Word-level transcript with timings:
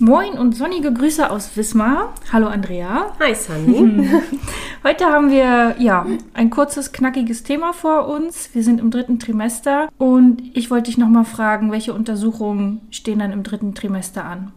Moin 0.00 0.38
und 0.38 0.56
sonnige 0.56 0.92
Grüße 0.92 1.28
aus 1.30 1.56
Wismar. 1.56 2.14
Hallo 2.32 2.46
Andrea. 2.46 3.12
Hi 3.20 3.34
Sunny. 3.34 4.08
Heute 4.84 5.06
haben 5.06 5.30
wir 5.30 5.74
ja 5.78 6.06
ein 6.34 6.50
kurzes, 6.50 6.92
knackiges 6.92 7.42
Thema 7.42 7.72
vor 7.72 8.08
uns. 8.08 8.54
Wir 8.54 8.62
sind 8.62 8.80
im 8.80 8.90
dritten 8.90 9.18
Trimester 9.18 9.88
und 9.98 10.40
ich 10.54 10.70
wollte 10.70 10.90
dich 10.90 10.98
nochmal 10.98 11.24
fragen, 11.24 11.72
welche 11.72 11.92
Untersuchungen 11.92 12.80
stehen 12.90 13.18
dann 13.18 13.32
im 13.32 13.42
dritten 13.42 13.74
Trimester 13.74 14.24
an? 14.24 14.52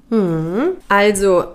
Also 0.88 1.46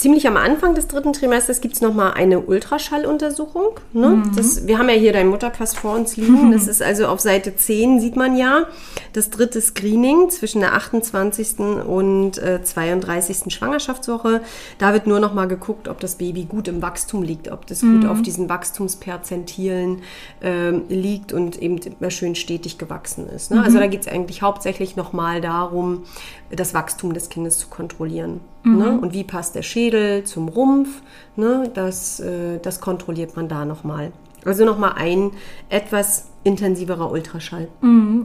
ziemlich 0.00 0.26
am 0.26 0.38
Anfang 0.38 0.74
des 0.74 0.88
dritten 0.88 1.12
Trimesters 1.12 1.60
gibt 1.60 1.74
es 1.74 1.82
nochmal 1.82 2.14
eine 2.14 2.40
Ultraschalluntersuchung. 2.40 3.78
Ne? 3.92 4.22
Das, 4.34 4.66
wir 4.66 4.78
haben 4.78 4.88
ja 4.88 4.94
hier 4.94 5.12
dein 5.12 5.28
Mutterpass 5.28 5.74
vor 5.74 5.94
uns 5.94 6.16
liegen. 6.16 6.50
Das 6.60 6.66
ist 6.66 6.82
also 6.82 7.06
auf 7.06 7.20
Seite 7.20 7.54
10, 7.54 8.00
sieht 8.00 8.16
man 8.16 8.36
ja, 8.36 8.66
das 9.12 9.30
dritte 9.30 9.60
Screening 9.60 10.30
zwischen 10.30 10.60
der 10.60 10.74
28. 10.74 11.58
und 11.58 12.38
äh, 12.38 12.62
32. 12.62 13.52
Schwangerschaftswoche. 13.52 14.40
Da 14.78 14.92
wird 14.92 15.06
nur 15.06 15.20
nochmal 15.20 15.48
geguckt, 15.48 15.86
ob 15.86 16.00
das 16.00 16.16
Baby 16.16 16.44
gut 16.44 16.66
im 16.68 16.82
Wachstum 16.82 17.22
liegt, 17.22 17.50
ob 17.50 17.66
das 17.66 17.80
gut 17.82 18.06
auf 18.06 18.22
diesen 18.22 18.48
Wachstumsperzentilen 18.48 20.02
ähm, 20.42 20.82
liegt 20.88 21.32
und 21.32 21.60
eben 21.60 21.78
immer 21.78 22.10
schön 22.10 22.34
stetig 22.34 22.78
gewachsen 22.78 23.28
ist. 23.28 23.50
Ne? 23.50 23.62
Also 23.62 23.78
da 23.78 23.86
geht 23.86 24.02
es 24.02 24.08
eigentlich 24.08 24.42
hauptsächlich 24.42 24.96
nochmal 24.96 25.40
darum, 25.40 26.04
das 26.50 26.74
Wachstum 26.74 27.12
des 27.12 27.28
Kindes 27.28 27.58
zu 27.58 27.68
kontrollieren. 27.68 28.40
Ne? 28.62 28.98
Und 29.00 29.14
wie 29.14 29.24
passt 29.24 29.54
der 29.54 29.62
Schädel 29.62 30.24
zum 30.24 30.48
Rumpf? 30.48 31.02
Ne? 31.36 31.70
Das, 31.72 32.20
äh, 32.20 32.58
das 32.60 32.80
kontrolliert 32.80 33.36
man 33.36 33.48
da 33.48 33.64
nochmal. 33.64 34.12
Also 34.44 34.64
nochmal 34.64 34.94
ein 34.96 35.32
etwas 35.68 36.28
intensiverer 36.44 37.10
Ultraschall. 37.10 37.68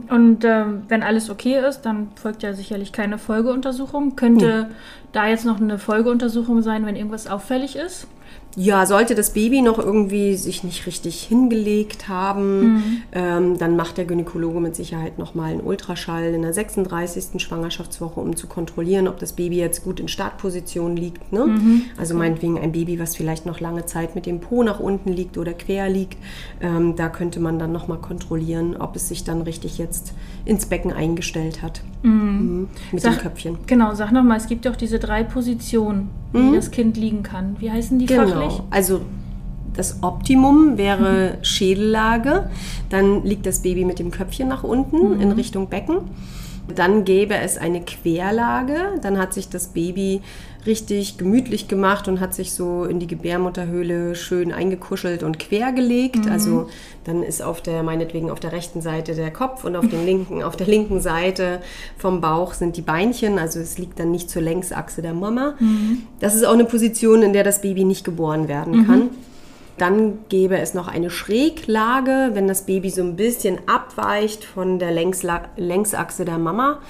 Und 0.08 0.38
ähm, 0.44 0.82
wenn 0.88 1.02
alles 1.02 1.28
okay 1.28 1.58
ist, 1.66 1.82
dann 1.82 2.08
folgt 2.14 2.42
ja 2.42 2.54
sicherlich 2.54 2.92
keine 2.92 3.18
Folgeuntersuchung. 3.18 4.16
Könnte 4.16 4.70
da 5.12 5.28
jetzt 5.28 5.44
noch 5.44 5.60
eine 5.60 5.78
Folgeuntersuchung 5.78 6.62
sein, 6.62 6.86
wenn 6.86 6.96
irgendwas 6.96 7.26
auffällig 7.26 7.76
ist? 7.76 8.06
Ja, 8.58 8.86
sollte 8.86 9.14
das 9.14 9.34
Baby 9.34 9.60
noch 9.60 9.78
irgendwie 9.78 10.34
sich 10.34 10.64
nicht 10.64 10.86
richtig 10.86 11.22
hingelegt 11.22 12.08
haben, 12.08 13.02
ähm, 13.12 13.58
dann 13.58 13.76
macht 13.76 13.98
der 13.98 14.06
Gynäkologe 14.06 14.60
mit 14.60 14.74
Sicherheit 14.74 15.18
nochmal 15.18 15.52
einen 15.52 15.60
Ultraschall 15.60 16.32
in 16.32 16.40
der 16.40 16.54
36. 16.54 17.42
Schwangerschaftswoche, 17.42 18.18
um 18.18 18.34
zu 18.34 18.46
kontrollieren, 18.46 19.08
ob 19.08 19.18
das 19.18 19.34
Baby 19.34 19.58
jetzt 19.58 19.84
gut 19.84 20.00
in 20.00 20.08
Startposition 20.08 20.96
liegt. 20.96 21.32
Ne? 21.32 21.40
Also 21.98 22.14
meinetwegen 22.14 22.58
ein 22.58 22.72
Baby, 22.72 22.98
was 22.98 23.14
vielleicht 23.14 23.44
noch 23.44 23.60
lange 23.60 23.84
Zeit 23.84 24.14
mit 24.14 24.24
dem 24.24 24.40
Po 24.40 24.62
nach 24.62 24.80
unten 24.80 25.12
liegt 25.12 25.36
oder 25.36 25.52
quer 25.52 25.90
liegt. 25.90 26.16
Ähm, 26.62 26.96
da 26.96 27.10
könnte 27.10 27.40
man 27.40 27.58
dann 27.58 27.72
nochmal 27.72 27.98
kontrollieren, 27.98 28.74
ob 28.78 28.96
es 28.96 29.08
sich 29.08 29.22
dann 29.22 29.42
richtig 29.42 29.76
jetzt 29.76 30.14
ins 30.46 30.66
Becken 30.66 30.92
eingestellt 30.92 31.60
hat. 31.62 31.82
Mhm. 32.02 32.68
Mit 32.92 33.04
dem 33.04 33.18
Köpfchen. 33.18 33.58
Genau, 33.66 33.94
sag 33.94 34.12
nochmal, 34.12 34.38
es 34.38 34.46
gibt 34.46 34.64
ja 34.64 34.70
auch 34.70 34.76
diese 34.76 34.98
drei 34.98 35.24
Positionen, 35.24 36.08
wie 36.32 36.54
das 36.54 36.70
Kind 36.70 36.96
liegen 36.96 37.22
kann. 37.22 37.56
Wie 37.58 37.70
heißen 37.70 37.98
die 37.98 38.06
fachlich? 38.06 38.32
Genau. 38.32 38.64
Also 38.70 39.02
das 39.74 40.02
Optimum 40.02 40.78
wäre 40.78 41.38
Schädellage. 41.42 42.48
Dann 42.88 43.24
liegt 43.24 43.44
das 43.44 43.60
Baby 43.60 43.84
mit 43.84 43.98
dem 43.98 44.10
Köpfchen 44.10 44.48
nach 44.48 44.64
unten 44.64 45.20
in 45.20 45.32
Richtung 45.32 45.68
Becken. 45.68 45.98
Dann 46.74 47.04
gäbe 47.04 47.36
es 47.36 47.58
eine 47.58 47.80
Querlage. 47.80 48.98
Dann 49.02 49.18
hat 49.18 49.34
sich 49.34 49.48
das 49.48 49.68
Baby 49.68 50.22
richtig 50.66 51.18
gemütlich 51.18 51.68
gemacht 51.68 52.08
und 52.08 52.20
hat 52.20 52.34
sich 52.34 52.52
so 52.52 52.84
in 52.84 53.00
die 53.00 53.06
Gebärmutterhöhle 53.06 54.14
schön 54.14 54.52
eingekuschelt 54.52 55.22
und 55.22 55.38
quer 55.38 55.72
gelegt. 55.72 56.28
Also 56.28 56.68
dann 57.04 57.22
ist 57.22 57.42
auf 57.42 57.60
der, 57.60 57.82
meinetwegen 57.82 58.30
auf 58.30 58.40
der 58.40 58.52
rechten 58.52 58.80
Seite 58.80 59.14
der 59.14 59.30
Kopf 59.30 59.64
und 59.64 59.76
auf, 59.76 59.86
den 59.88 60.04
linken, 60.06 60.42
auf 60.42 60.56
der 60.56 60.66
linken 60.66 61.00
Seite 61.00 61.60
vom 61.96 62.20
Bauch 62.20 62.54
sind 62.54 62.76
die 62.76 62.82
Beinchen. 62.82 63.38
Also 63.38 63.60
es 63.60 63.78
liegt 63.78 63.98
dann 63.98 64.10
nicht 64.10 64.28
zur 64.30 64.42
Längsachse 64.42 65.02
der 65.02 65.14
Mama. 65.14 65.54
Das 66.20 66.34
ist 66.34 66.44
auch 66.44 66.54
eine 66.54 66.64
Position, 66.64 67.22
in 67.22 67.32
der 67.32 67.44
das 67.44 67.60
Baby 67.60 67.84
nicht 67.84 68.04
geboren 68.04 68.48
werden 68.48 68.86
kann. 68.86 69.10
Dann 69.78 70.20
gäbe 70.28 70.58
es 70.58 70.74
noch 70.74 70.88
eine 70.88 71.10
Schräglage, 71.10 72.30
wenn 72.32 72.48
das 72.48 72.64
Baby 72.64 72.90
so 72.90 73.02
ein 73.02 73.16
bisschen 73.16 73.58
abweicht 73.66 74.44
von 74.44 74.78
der 74.78 74.90
Längsla 74.90 75.42
Längsachse 75.56 76.24
der 76.24 76.38
Mama. 76.38 76.80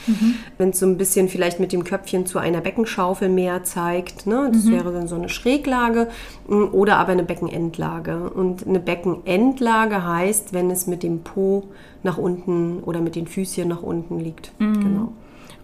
Wenn 0.58 0.70
es 0.70 0.78
so 0.78 0.86
ein 0.86 0.96
bisschen 0.96 1.28
vielleicht 1.28 1.58
mit 1.58 1.72
dem 1.72 1.84
Köpfchen 1.84 2.26
zu 2.26 2.38
einer 2.38 2.60
Beckenschaufel 2.60 3.28
mehr 3.28 3.64
zeigt. 3.64 4.26
Ne? 4.26 4.50
Das 4.52 4.70
wäre 4.70 4.92
dann 4.92 5.08
so 5.08 5.16
eine 5.16 5.28
Schräglage 5.28 6.08
mm, 6.48 6.64
oder 6.72 6.98
aber 6.98 7.12
eine 7.12 7.24
Beckenendlage. 7.24 8.30
Und 8.30 8.66
eine 8.66 8.80
Beckenendlage 8.80 10.04
heißt, 10.04 10.52
wenn 10.52 10.70
es 10.70 10.86
mit 10.86 11.02
dem 11.02 11.22
Po 11.22 11.64
nach 12.02 12.18
unten 12.18 12.80
oder 12.84 13.00
mit 13.00 13.16
den 13.16 13.26
Füßchen 13.26 13.68
nach 13.68 13.82
unten 13.82 14.20
liegt. 14.20 14.52
Genau. 14.58 15.12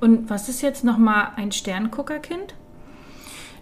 Und 0.00 0.28
was 0.28 0.48
ist 0.48 0.62
jetzt 0.62 0.82
nochmal 0.82 1.28
ein 1.36 1.52
Sternguckerkind? 1.52 2.54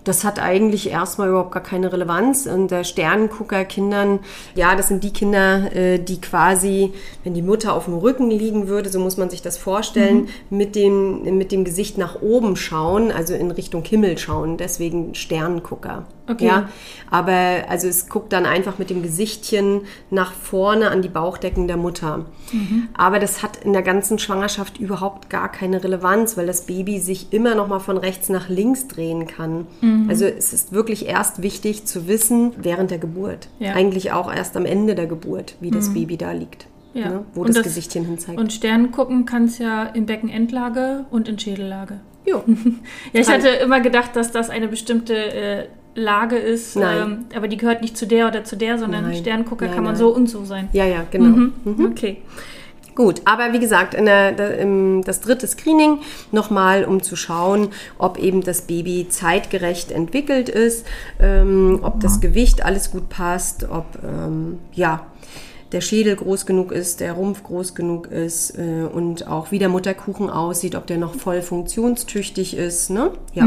Das 0.05 0.25
hat 0.25 0.39
eigentlich 0.39 0.91
erstmal 0.91 1.29
überhaupt 1.29 1.53
gar 1.53 1.63
keine 1.63 1.93
Relevanz. 1.93 2.47
Und 2.47 2.71
der 2.71 2.85
Sternengucker 2.85 3.65
Kindern, 3.65 4.21
ja, 4.55 4.75
das 4.75 4.89
sind 4.89 5.05
die 5.05 5.13
Kinder, 5.13 5.75
äh, 5.75 5.99
die 5.99 6.21
quasi, 6.21 6.93
wenn 7.25 7.35
die 7.35 7.43
Mutter 7.43 7.75
auf 7.75 7.85
dem 7.85 7.95
Rücken 7.95 8.31
liegen 8.31 8.69
würde, 8.69 8.89
so 8.91 8.99
muss 8.99 9.17
man 9.17 9.31
sich 9.31 9.43
das 9.43 9.59
vorstellen, 9.59 10.29
mit, 10.49 10.75
dem, 10.75 11.37
mit 11.37 11.53
dem 11.53 11.65
Gesicht 11.65 11.99
nach 11.99 12.23
oben 12.23 12.57
schauen, 12.57 13.13
also 13.13 13.35
in 13.35 13.51
Richtung 13.51 13.85
Himmel 13.85 14.19
schauen. 14.19 14.57
Deswegen 14.57 15.15
Sternengucker. 15.15 16.07
Okay. 16.31 16.47
Ja, 16.47 16.69
aber 17.11 17.65
also 17.69 17.89
es 17.89 18.09
guckt 18.09 18.33
dann 18.33 18.47
einfach 18.47 18.79
mit 18.79 18.89
dem 18.91 19.03
Gesichtchen 19.03 19.83
nach 20.11 20.33
vorne 20.33 20.91
an 20.91 21.03
die 21.03 21.09
Bauchdecken 21.09 21.67
der 21.67 21.77
Mutter. 21.77 22.25
Aber 22.95 23.19
das 23.19 23.43
hat 23.43 23.65
in 23.65 23.73
der 23.73 23.83
ganzen 23.83 24.19
Schwangerschaft 24.19 24.79
überhaupt 24.79 25.31
gar 25.31 25.51
keine 25.51 25.83
Relevanz, 25.83 26.37
weil 26.37 26.47
das 26.47 26.67
Baby 26.67 26.99
sich 26.99 27.33
immer 27.33 27.55
noch 27.55 27.69
mal 27.69 27.79
von 27.81 27.97
rechts 27.97 28.29
nach 28.29 28.49
links 28.49 28.89
drehen 28.89 29.27
kann. 29.27 29.67
Also 30.09 30.25
es 30.27 30.53
ist 30.53 30.73
wirklich 30.73 31.07
erst 31.07 31.43
wichtig 31.43 31.85
zu 31.87 32.07
wissen 32.09 32.53
während 32.59 32.91
der 32.91 32.99
Geburt. 32.99 33.49
Ja. 33.59 33.73
Eigentlich 33.75 34.13
auch 34.13 34.33
erst 34.33 34.57
am 34.57 34.67
Ende 34.67 34.95
der 34.95 35.07
Geburt, 35.07 35.55
wie 35.61 35.71
das 35.71 35.93
Baby 35.95 36.17
da 36.17 36.33
liegt. 36.33 36.67
Ja. 36.93 37.09
Ne, 37.09 37.25
wo 37.35 37.43
Und 37.43 37.57
das, 37.57 37.63
Gesichtchen 37.63 38.05
hinzeigt. 38.05 38.39
Und 38.39 38.53
Stern 38.53 38.91
gucken 38.91 39.25
kannst 39.25 39.61
ja 39.61 39.85
in 39.85 40.07
Beckenendlage 40.07 41.05
und 41.11 41.29
in 41.29 41.39
Schädellage. 41.39 42.01
jo. 42.27 42.43
Ja, 43.13 43.21
ich 43.21 43.27
Kann- 43.29 43.35
hatte 43.37 43.49
immer 43.49 43.81
gedacht, 43.81 44.17
dass 44.17 44.33
das 44.33 44.51
eine 44.51 44.67
bestimmte 44.67 45.15
äh, 45.15 45.67
Lage 46.01 46.37
ist, 46.37 46.77
ähm, 46.77 47.27
aber 47.35 47.49
die 47.49 47.57
gehört 47.57 47.83
nicht 47.83 47.97
zu 47.97 48.07
der 48.07 48.29
oder 48.29 48.45
zu 48.45 48.57
der, 48.57 48.79
sondern 48.79 49.05
Nein. 49.05 49.17
Sterngucker 49.17 49.67
Nein, 49.67 49.75
kann 49.75 49.85
man 49.85 49.93
nein. 49.93 50.01
so 50.01 50.09
und 50.09 50.29
so 50.29 50.45
sein. 50.45 50.69
Ja, 50.73 50.85
ja, 50.85 51.05
genau. 51.11 51.51
Mhm. 51.65 51.87
Okay. 51.91 52.19
Gut, 52.95 53.23
aber 53.25 53.53
wie 53.53 53.61
gesagt, 53.61 53.95
der, 53.95 54.33
das 55.03 55.21
dritte 55.21 55.47
Screening 55.47 56.01
nochmal, 56.33 56.85
um 56.85 57.03
zu 57.03 57.17
schauen, 57.17 57.69
ob 57.99 58.19
eben 58.19 58.43
das 58.43 58.63
Baby 58.63 59.07
zeitgerecht 59.09 59.91
entwickelt 59.93 60.49
ist, 60.49 60.87
ähm, 61.19 61.79
ob 61.83 62.01
das 62.01 62.21
Gewicht 62.21 62.65
alles 62.65 62.91
gut 62.91 63.09
passt, 63.09 63.67
ob 63.71 63.87
ähm, 64.05 64.59
ja, 64.73 65.07
der 65.73 65.81
Schädel 65.81 66.17
groß 66.17 66.47
genug 66.47 66.73
ist, 66.73 67.01
der 67.01 67.13
Rumpf 67.13 67.45
groß 67.45 67.75
genug 67.75 68.09
ist 68.09 68.59
äh, 68.59 68.85
und 68.93 69.29
auch 69.29 69.53
wie 69.53 69.59
der 69.59 69.69
Mutterkuchen 69.69 70.29
aussieht, 70.29 70.75
ob 70.75 70.87
der 70.87 70.99
noch 70.99 71.15
voll 71.15 71.43
funktionstüchtig 71.43 72.57
ist. 72.57 72.91
Ne? 72.91 73.13
Ja. 73.35 73.47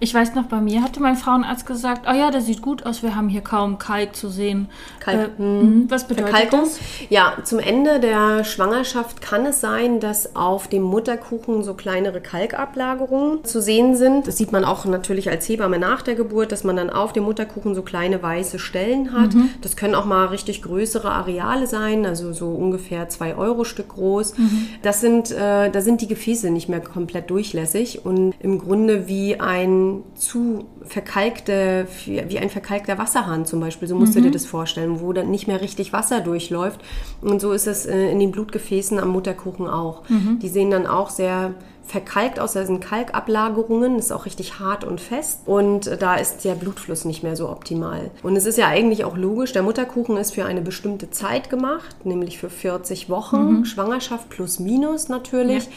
Ich 0.00 0.14
weiß 0.14 0.34
noch, 0.34 0.44
bei 0.44 0.60
mir 0.60 0.82
hatte 0.82 1.00
mein 1.00 1.16
Frauenarzt 1.16 1.66
gesagt, 1.66 2.06
oh 2.10 2.14
ja, 2.14 2.30
der 2.30 2.40
sieht 2.40 2.62
gut 2.62 2.86
aus, 2.86 3.02
wir 3.02 3.14
haben 3.16 3.28
hier 3.28 3.42
kaum 3.42 3.78
Kalk 3.78 4.16
zu 4.16 4.28
sehen. 4.28 4.68
Kalk, 5.00 5.32
Äh, 5.38 5.42
mhm. 5.42 5.86
Was 5.90 6.08
bedeutet 6.08 6.30
Verkalkung. 6.30 6.60
das? 6.60 6.80
Ja, 7.10 7.34
zum 7.44 7.58
Ende 7.58 8.00
der 8.00 8.44
Schwangerschaft 8.44 9.20
kann 9.20 9.44
es 9.44 9.60
sein, 9.60 10.00
dass 10.00 10.34
auf 10.34 10.68
dem 10.68 10.82
Mutterkuchen 10.82 11.62
so 11.62 11.74
kleinere 11.74 12.20
Kalkablagerungen 12.20 13.44
zu 13.44 13.60
sehen 13.60 13.94
sind. 13.96 14.26
Das 14.26 14.38
sieht 14.38 14.52
man 14.52 14.64
auch 14.64 14.86
natürlich 14.86 15.28
als 15.28 15.46
Hebamme 15.48 15.78
nach 15.78 16.00
der 16.00 16.14
Geburt, 16.14 16.50
dass 16.50 16.64
man 16.64 16.76
dann 16.76 16.88
auf 16.88 17.12
dem 17.12 17.24
Mutterkuchen 17.24 17.74
so 17.74 17.82
kleine 17.82 18.22
weiße 18.22 18.58
Stellen 18.58 19.12
hat. 19.12 19.30
Das 19.60 19.76
können 19.76 19.94
auch 19.94 20.06
mal 20.06 20.26
richtig 20.26 20.62
größere 20.62 21.10
Areale 21.10 21.41
sein, 21.66 22.06
also 22.06 22.32
so 22.32 22.50
ungefähr 22.50 23.08
zwei 23.08 23.36
Euro 23.36 23.64
Stück 23.64 23.88
groß. 23.88 24.34
Das 24.82 25.00
sind, 25.00 25.30
äh, 25.30 25.70
da 25.70 25.80
sind 25.80 26.00
die 26.00 26.08
Gefäße 26.08 26.50
nicht 26.50 26.68
mehr 26.68 26.80
komplett 26.80 27.30
durchlässig 27.30 28.04
und 28.04 28.34
im 28.40 28.58
Grunde 28.58 29.08
wie 29.08 29.38
ein 29.40 30.02
zu 30.14 30.64
verkalkte, 30.82 31.86
wie 32.06 32.38
ein 32.38 32.50
verkalkter 32.50 32.98
Wasserhahn 32.98 33.46
zum 33.46 33.60
Beispiel, 33.60 33.88
so 33.88 33.94
musst 33.94 34.14
du 34.14 34.20
dir 34.20 34.30
das 34.30 34.46
vorstellen, 34.46 35.00
wo 35.00 35.12
dann 35.12 35.30
nicht 35.30 35.46
mehr 35.46 35.60
richtig 35.60 35.92
Wasser 35.92 36.20
durchläuft. 36.20 36.80
Und 37.20 37.40
so 37.40 37.52
ist 37.52 37.66
es 37.66 37.86
äh, 37.86 38.10
in 38.10 38.18
den 38.18 38.32
Blutgefäßen 38.32 38.98
am 38.98 39.10
Mutterkuchen 39.10 39.68
auch. 39.68 40.02
Die 40.40 40.48
sehen 40.48 40.70
dann 40.70 40.86
auch 40.86 41.10
sehr 41.10 41.54
verkalkt 41.84 42.38
aus, 42.38 42.52
da 42.52 42.64
sind 42.64 42.80
Kalkablagerungen, 42.80 43.98
ist 43.98 44.12
auch 44.12 44.24
richtig 44.24 44.58
hart 44.58 44.84
und 44.84 45.00
fest 45.00 45.40
und 45.46 45.90
da 46.00 46.14
ist 46.16 46.44
der 46.44 46.54
Blutfluss 46.54 47.04
nicht 47.04 47.22
mehr 47.22 47.36
so 47.36 47.48
optimal. 47.48 48.10
Und 48.22 48.36
es 48.36 48.46
ist 48.46 48.58
ja 48.58 48.68
eigentlich 48.68 49.04
auch 49.04 49.16
logisch, 49.16 49.52
der 49.52 49.62
Mutterkuchen 49.62 50.16
ist 50.16 50.32
für 50.32 50.44
eine 50.44 50.60
bestimmte 50.60 51.10
Zeit 51.10 51.50
gemacht, 51.50 52.04
nämlich 52.04 52.38
für 52.38 52.50
40 52.50 53.10
Wochen, 53.10 53.64
Schwangerschaft 53.64 54.30
plus 54.30 54.58
minus 54.58 55.08
natürlich. 55.08 55.68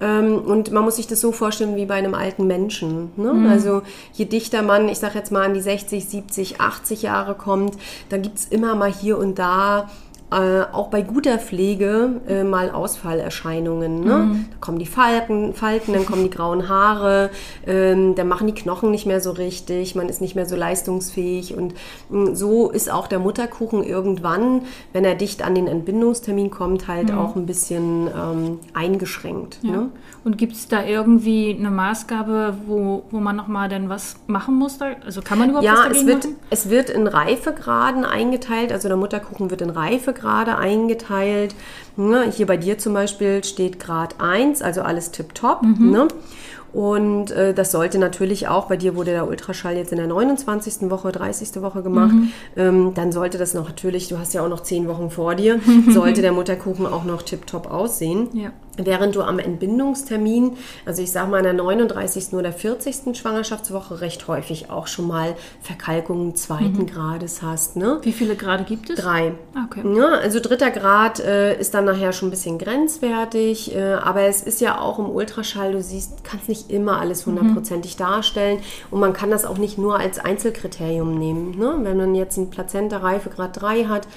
Ähm, 0.00 0.38
und 0.38 0.72
man 0.72 0.84
muss 0.84 0.96
sich 0.96 1.06
das 1.06 1.20
so 1.20 1.32
vorstellen 1.32 1.76
wie 1.76 1.86
bei 1.86 1.94
einem 1.94 2.14
alten 2.14 2.46
Menschen. 2.46 3.12
Ne? 3.16 3.48
Also 3.48 3.82
je 4.12 4.24
dichter 4.24 4.62
man, 4.62 4.88
ich 4.88 4.98
sage 4.98 5.18
jetzt 5.18 5.30
mal, 5.30 5.44
an 5.44 5.54
die 5.54 5.60
60, 5.60 6.08
70, 6.08 6.60
80 6.60 7.02
Jahre 7.02 7.34
kommt, 7.34 7.76
da 8.08 8.18
gibt 8.18 8.38
es 8.38 8.46
immer 8.46 8.74
mal 8.74 8.92
hier 8.92 9.16
und 9.18 9.38
da 9.38 9.88
äh, 10.32 10.64
auch 10.72 10.88
bei 10.88 11.02
guter 11.02 11.38
Pflege 11.38 12.20
äh, 12.26 12.42
mal 12.44 12.70
Ausfallerscheinungen. 12.70 14.00
Ne? 14.00 14.36
Da 14.50 14.56
kommen 14.60 14.78
die 14.78 14.86
Falten, 14.86 15.54
Falten, 15.54 15.92
dann 15.92 16.06
kommen 16.06 16.24
die 16.24 16.30
grauen 16.30 16.68
Haare, 16.68 17.30
ähm, 17.66 18.14
dann 18.14 18.28
machen 18.28 18.46
die 18.46 18.54
Knochen 18.54 18.90
nicht 18.90 19.06
mehr 19.06 19.20
so 19.20 19.32
richtig, 19.32 19.94
man 19.94 20.08
ist 20.08 20.20
nicht 20.20 20.34
mehr 20.34 20.46
so 20.46 20.56
leistungsfähig 20.56 21.54
und 21.56 21.74
mh, 22.10 22.34
so 22.34 22.70
ist 22.70 22.90
auch 22.90 23.06
der 23.06 23.18
Mutterkuchen 23.18 23.82
irgendwann, 23.82 24.62
wenn 24.92 25.04
er 25.04 25.14
dicht 25.14 25.42
an 25.44 25.54
den 25.54 25.66
Entbindungstermin 25.66 26.50
kommt, 26.50 26.88
halt 26.88 27.12
auch 27.12 27.36
ein 27.36 27.46
bisschen 27.46 28.08
ähm, 28.08 28.58
eingeschränkt. 28.74 29.58
Ja. 29.62 29.70
Ne? 29.72 29.88
Und 30.24 30.38
gibt 30.38 30.52
es 30.52 30.68
da 30.68 30.84
irgendwie 30.84 31.56
eine 31.58 31.70
Maßgabe, 31.70 32.54
wo, 32.66 33.02
wo 33.10 33.18
man 33.18 33.34
nochmal 33.34 33.68
dann 33.68 33.88
was 33.88 34.16
machen 34.28 34.54
muss? 34.54 34.78
Also 35.04 35.20
kann 35.20 35.38
man 35.38 35.50
überhaupt 35.50 35.66
was 35.66 35.76
Ja, 35.78 35.82
dagegen 35.88 36.00
es 36.00 36.06
wird, 36.06 36.24
machen? 36.24 36.36
es 36.50 36.70
wird 36.70 36.90
in 36.90 37.06
Reifegraden 37.08 38.04
eingeteilt. 38.04 38.72
Also 38.72 38.86
der 38.86 38.96
Mutterkuchen 38.96 39.50
wird 39.50 39.62
in 39.62 39.70
Reifegrade 40.22 40.56
eingeteilt. 40.56 41.54
Ne, 41.96 42.30
hier 42.30 42.46
bei 42.46 42.56
dir 42.56 42.78
zum 42.78 42.94
Beispiel 42.94 43.44
steht 43.44 43.78
Grad 43.78 44.20
1, 44.20 44.62
also 44.62 44.82
alles 44.82 45.10
tipptopp. 45.10 45.62
Ne? 45.90 46.08
Und 46.72 47.30
äh, 47.32 47.52
das 47.52 47.70
sollte 47.70 47.98
natürlich 47.98 48.48
auch, 48.48 48.66
bei 48.66 48.78
dir 48.78 48.96
wurde 48.96 49.10
der 49.10 49.28
Ultraschall 49.28 49.76
jetzt 49.76 49.92
in 49.92 49.98
der 49.98 50.06
29. 50.06 50.90
Woche, 50.90 51.12
30. 51.12 51.60
Woche 51.60 51.82
gemacht, 51.82 52.14
ähm, 52.56 52.94
dann 52.94 53.12
sollte 53.12 53.36
das 53.36 53.52
noch 53.52 53.68
natürlich, 53.68 54.08
du 54.08 54.18
hast 54.18 54.32
ja 54.32 54.42
auch 54.42 54.48
noch 54.48 54.62
10 54.62 54.88
Wochen 54.88 55.10
vor 55.10 55.34
dir, 55.34 55.60
sollte 55.90 56.22
der 56.22 56.32
Mutterkuchen 56.32 56.86
auch 56.86 57.04
noch 57.04 57.20
tipptopp 57.20 57.70
aussehen. 57.70 58.28
Ja. 58.32 58.52
Während 58.78 59.14
du 59.16 59.22
am 59.22 59.38
Entbindungstermin, 59.38 60.56
also 60.86 61.02
ich 61.02 61.12
sage 61.12 61.30
mal 61.30 61.38
in 61.38 61.44
der 61.44 61.52
39. 61.52 62.32
oder 62.32 62.52
40. 62.52 63.14
Schwangerschaftswoche 63.16 64.00
recht 64.00 64.26
häufig 64.28 64.70
auch 64.70 64.86
schon 64.86 65.08
mal 65.08 65.36
Verkalkungen 65.60 66.34
zweiten 66.36 66.86
Grades 66.86 67.42
hast. 67.42 67.76
Ne? 67.76 67.98
Wie 68.02 68.12
viele 68.12 68.34
Grade 68.34 68.64
gibt 68.64 68.88
es? 68.88 68.98
Drei. 68.98 69.34
Okay. 69.66 69.82
Ja, 69.94 70.08
also 70.14 70.40
dritter 70.40 70.70
Grad 70.70 71.20
äh, 71.20 71.58
ist 71.60 71.74
dann 71.74 71.84
nachher 71.84 72.14
schon 72.14 72.28
ein 72.28 72.30
bisschen 72.30 72.58
grenzwertig, 72.58 73.74
äh, 73.76 73.92
aber 73.94 74.22
es 74.22 74.42
ist 74.42 74.62
ja 74.62 74.80
auch 74.80 74.98
im 74.98 75.10
Ultraschall, 75.10 75.72
du 75.72 75.82
siehst, 75.82 76.24
kannst 76.24 76.48
nicht 76.48 76.70
immer 76.70 76.98
alles 76.98 77.26
hundertprozentig 77.26 77.96
darstellen 77.96 78.60
und 78.90 79.00
man 79.00 79.12
kann 79.12 79.30
das 79.30 79.44
auch 79.44 79.58
nicht 79.58 79.76
nur 79.76 79.98
als 79.98 80.18
Einzelkriterium 80.18 81.18
nehmen. 81.18 81.58
Ne? 81.58 81.78
Wenn 81.82 81.98
man 81.98 82.14
jetzt 82.14 82.38
ein 82.38 82.48
Plazenta-Reife 82.48 83.28
Grad 83.28 83.60
3 83.60 83.84
hat, 83.84 84.08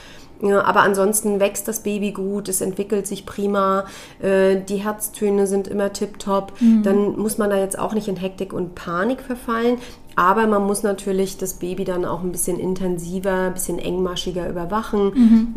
ja, 0.42 0.64
aber 0.64 0.82
ansonsten 0.82 1.40
wächst 1.40 1.68
das 1.68 1.82
Baby 1.82 2.12
gut, 2.12 2.50
es 2.50 2.62
entwickelt 2.62 3.08
sich 3.08 3.26
prima, 3.26 3.86
äh, 4.22 4.58
die 4.58 4.78
Herztöne 4.78 5.48
sind 5.48 5.68
immer 5.68 5.94
tipptopp. 5.94 6.54
Dann 6.84 7.18
muss 7.18 7.38
man 7.38 7.50
da 7.50 7.58
jetzt 7.58 7.78
auch 7.80 7.94
nicht 7.94 8.08
in 8.08 8.16
Hektik 8.18 8.54
und 8.54 8.76
Panik 8.76 9.22
verfallen. 9.22 9.78
Aber 10.18 10.48
man 10.48 10.66
muss 10.66 10.82
natürlich 10.82 11.38
das 11.38 11.56
Baby 11.56 11.84
dann 11.84 12.06
auch 12.06 12.24
ein 12.24 12.32
bisschen 12.32 12.58
intensiver, 12.58 13.48
ein 13.48 13.54
bisschen 13.54 13.80
engmaschiger 13.80 14.50
überwachen. 14.50 15.12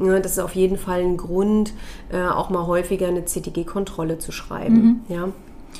Ja, 0.04 0.18
das 0.18 0.32
ist 0.32 0.38
auf 0.40 0.56
jeden 0.56 0.76
Fall 0.76 1.00
ein 1.00 1.16
Grund, 1.16 1.72
äh, 2.10 2.26
auch 2.26 2.50
mal 2.50 2.66
häufiger 2.66 3.06
eine 3.06 3.24
CTG-Kontrolle 3.24 4.18
zu 4.18 4.32
schreiben. 4.32 5.04
Ja, 5.08 5.28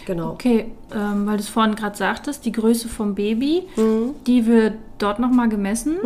genau. 0.09 0.31
Okay, 0.33 0.65
ähm, 0.93 1.27
weil 1.27 1.37
du 1.37 1.43
es 1.45 1.49
vorhin 1.49 1.77
gerade 1.77 1.97
sagtest, 1.97 2.45
die 2.45 2.51
Größe 2.53 2.89
vom 2.89 3.15
Baby, 3.15 3.63
Mhm. 3.77 4.15
die 4.27 4.47
wird 4.47 4.75
dort 4.99 5.21
nochmal 5.21 5.49
gemessen. 5.49 5.97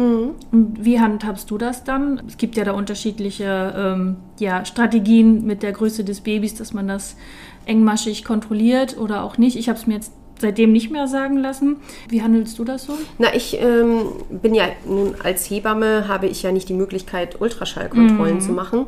Und 0.52 0.84
wie 0.84 1.00
handhabst 1.00 1.50
du 1.50 1.56
das 1.56 1.84
dann? 1.84 2.20
Es 2.28 2.36
gibt 2.36 2.56
ja 2.56 2.64
da 2.64 2.72
unterschiedliche 2.72 3.72
ähm, 3.74 4.16
ja, 4.38 4.66
Strategien 4.66 5.46
mit 5.46 5.62
der 5.62 5.72
Größe 5.72 6.04
des 6.04 6.20
Babys, 6.20 6.54
dass 6.54 6.74
man 6.74 6.88
das 6.88 7.16
engmaschig 7.64 8.24
kontrolliert 8.24 8.98
oder 8.98 9.22
auch 9.24 9.38
nicht. 9.38 9.56
Ich 9.56 9.68
habe 9.70 9.78
es 9.78 9.86
mir 9.86 9.94
jetzt 9.94 10.12
seitdem 10.38 10.72
nicht 10.72 10.90
mehr 10.90 11.06
sagen 11.08 11.38
lassen. 11.38 11.76
Wie 12.08 12.20
handelst 12.22 12.58
du 12.58 12.64
das 12.64 12.84
so? 12.84 12.94
Na, 13.18 13.32
ich 13.34 13.56
ähm, 13.62 14.02
bin 14.42 14.54
ja 14.54 14.64
nun 14.84 15.14
als 15.22 15.48
Hebamme, 15.48 16.08
habe 16.08 16.26
ich 16.26 16.42
ja 16.42 16.50
nicht 16.52 16.68
die 16.68 16.74
Möglichkeit, 16.74 17.40
Ultraschallkontrollen 17.40 18.40
zu 18.40 18.52
machen. 18.52 18.86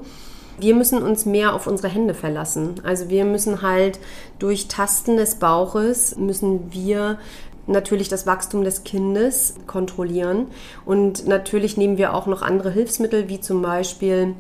Wir 0.59 0.75
müssen 0.75 1.03
uns 1.03 1.27
mehr 1.27 1.55
auf 1.55 1.67
unsere 1.67 1.89
Hände 1.89 2.15
verlassen. 2.15 2.75
Also 2.85 3.09
wir 3.09 3.25
müssen 3.25 3.63
halt 3.63 3.99
durch 4.39 4.69
Tasten 4.69 5.17
des 5.17 5.37
Bauches, 5.37 6.17
müssen 6.17 6.73
wir 6.73 7.19
natürlich 7.67 8.09
das 8.09 8.27
Wachstum 8.27 8.63
des 8.65 8.85
Kindes 8.85 9.55
kontrollieren. 9.67 10.47
Und 10.85 11.27
natürlich 11.27 11.77
nehmen 11.77 11.99
wir 11.99 12.15
auch 12.15 12.27
noch 12.27 12.43
andere 12.43 12.71
Hilfsmittel, 12.71 13.29
wie 13.29 13.41
zum 13.41 13.63
Beispiel 13.63 14.35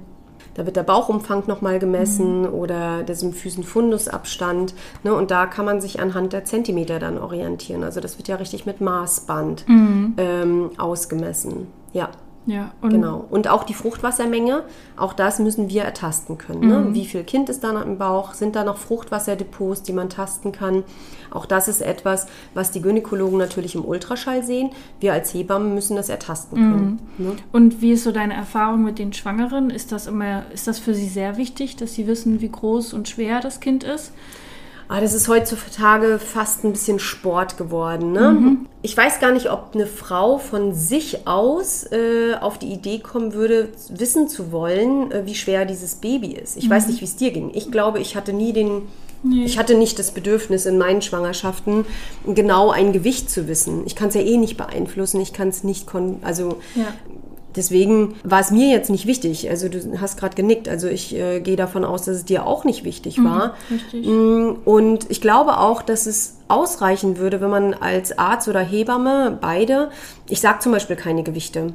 da 0.54 0.64
wird 0.66 0.76
der 0.76 0.84
Bauchumfang 0.84 1.44
nochmal 1.48 1.80
gemessen 1.80 2.46
oder 2.48 3.02
der 3.02 3.16
Symphysenfundusabstand. 3.16 4.74
Ne? 5.02 5.12
Und 5.12 5.30
da 5.30 5.46
kann 5.46 5.64
man 5.64 5.80
sich 5.80 6.00
anhand 6.00 6.32
der 6.32 6.44
Zentimeter 6.44 7.00
dann 7.00 7.18
orientieren. 7.18 7.82
Also 7.82 8.00
das 8.00 8.18
wird 8.18 8.28
ja 8.28 8.36
richtig 8.36 8.64
mit 8.64 8.80
Maßband 8.80 9.64
ähm, 10.16 10.70
ausgemessen. 10.78 11.66
Ja, 11.92 12.10
Ja, 12.46 12.72
und 12.82 12.90
genau. 12.90 13.24
Und 13.30 13.48
auch 13.48 13.64
die 13.64 13.72
Fruchtwassermenge, 13.72 14.64
auch 14.96 15.14
das 15.14 15.38
müssen 15.38 15.70
wir 15.70 15.82
ertasten 15.82 16.36
können. 16.36 16.68
Ne? 16.68 16.88
Wie 16.92 17.06
viel 17.06 17.24
Kind 17.24 17.48
ist 17.48 17.64
da 17.64 17.72
noch 17.72 17.84
im 17.84 17.96
Bauch? 17.96 18.34
Sind 18.34 18.54
da 18.54 18.64
noch 18.64 18.76
Fruchtwasserdepots, 18.76 19.82
die 19.82 19.94
man 19.94 20.10
tasten 20.10 20.52
kann? 20.52 20.84
Auch 21.30 21.46
das 21.46 21.68
ist 21.68 21.80
etwas, 21.80 22.26
was 22.52 22.70
die 22.70 22.82
Gynäkologen 22.82 23.38
natürlich 23.38 23.74
im 23.74 23.84
Ultraschall 23.84 24.42
sehen. 24.42 24.70
Wir 25.00 25.14
als 25.14 25.32
Hebammen 25.32 25.74
müssen 25.74 25.96
das 25.96 26.10
ertasten 26.10 26.58
können. 26.58 26.98
Ne? 27.16 27.32
Und 27.50 27.80
wie 27.80 27.92
ist 27.92 28.04
so 28.04 28.12
deine 28.12 28.34
Erfahrung 28.34 28.84
mit 28.84 28.98
den 28.98 29.12
Schwangeren? 29.14 29.70
Ist 29.70 29.90
das 29.90 30.06
immer, 30.06 30.44
ist 30.52 30.66
das 30.68 30.78
für 30.78 30.94
sie 30.94 31.08
sehr 31.08 31.38
wichtig, 31.38 31.76
dass 31.76 31.94
sie 31.94 32.06
wissen, 32.06 32.40
wie 32.42 32.50
groß 32.50 32.92
und 32.92 33.08
schwer 33.08 33.40
das 33.40 33.60
Kind 33.60 33.84
ist? 33.84 34.12
Ah, 34.88 35.00
das 35.00 35.14
ist 35.14 35.28
heutzutage 35.28 36.18
fast 36.18 36.64
ein 36.64 36.72
bisschen 36.72 36.98
Sport 36.98 37.56
geworden. 37.56 38.12
Ne? 38.12 38.58
Ich 38.82 38.94
weiß 38.96 39.18
gar 39.18 39.32
nicht, 39.32 39.50
ob 39.50 39.70
eine 39.74 39.86
Frau 39.86 40.36
von 40.38 40.74
sich 40.74 41.26
aus 41.26 41.90
äh, 41.90 42.34
auf 42.38 42.58
die 42.58 42.70
Idee 42.70 42.98
kommen 42.98 43.32
würde, 43.32 43.70
wissen 43.88 44.28
zu 44.28 44.52
wollen, 44.52 45.10
äh, 45.10 45.22
wie 45.24 45.34
schwer 45.34 45.64
dieses 45.64 45.94
Baby 45.94 46.32
ist. 46.32 46.58
Ich 46.58 46.68
weiß 46.68 46.86
nicht, 46.88 47.00
wie 47.00 47.06
es 47.06 47.16
dir 47.16 47.30
ging. 47.30 47.50
Ich 47.54 47.70
glaube, 47.70 47.98
ich 47.98 48.14
hatte 48.14 48.32
nie 48.32 48.52
den. 48.52 48.82
Ich 49.46 49.58
hatte 49.58 49.74
nicht 49.74 49.98
das 49.98 50.10
Bedürfnis 50.10 50.66
in 50.66 50.76
meinen 50.76 51.00
Schwangerschaften 51.00 51.86
genau 52.26 52.70
ein 52.70 52.92
Gewicht 52.92 53.30
zu 53.30 53.48
wissen. 53.48 53.86
Ich 53.86 53.96
kann 53.96 54.08
es 54.08 54.14
ja 54.14 54.20
eh 54.20 54.36
nicht 54.36 54.58
beeinflussen. 54.58 55.18
Ich 55.22 55.32
kann 55.32 55.48
es 55.48 55.64
nicht, 55.64 55.86
kon 55.86 56.18
also 56.20 56.58
Ja. 56.74 56.88
Deswegen 57.56 58.14
war 58.24 58.40
es 58.40 58.50
mir 58.50 58.68
jetzt 58.68 58.90
nicht 58.90 59.06
wichtig. 59.06 59.48
Also 59.48 59.68
du 59.68 60.00
hast 60.00 60.18
gerade 60.18 60.34
genickt. 60.34 60.68
Also 60.68 60.88
ich 60.88 61.14
äh, 61.14 61.40
gehe 61.40 61.56
davon 61.56 61.84
aus, 61.84 62.02
dass 62.02 62.16
es 62.16 62.24
dir 62.24 62.46
auch 62.46 62.64
nicht 62.64 62.84
wichtig 62.84 63.22
war. 63.22 63.54
richtig. 63.70 64.06
Mm, 64.06 64.56
Und 64.64 65.10
ich 65.10 65.20
glaube 65.20 65.58
auch, 65.58 65.82
dass 65.82 66.06
es 66.06 66.36
ausreichen 66.48 67.16
würde, 67.16 67.40
wenn 67.40 67.48
man 67.50 67.72
als 67.74 68.18
Arzt 68.18 68.48
oder 68.48 68.60
Hebamme 68.60 69.38
beide, 69.40 69.90
ich 70.28 70.40
sage 70.40 70.58
zum 70.58 70.72
Beispiel 70.72 70.94
keine 70.96 71.22
Gewichte. 71.22 71.72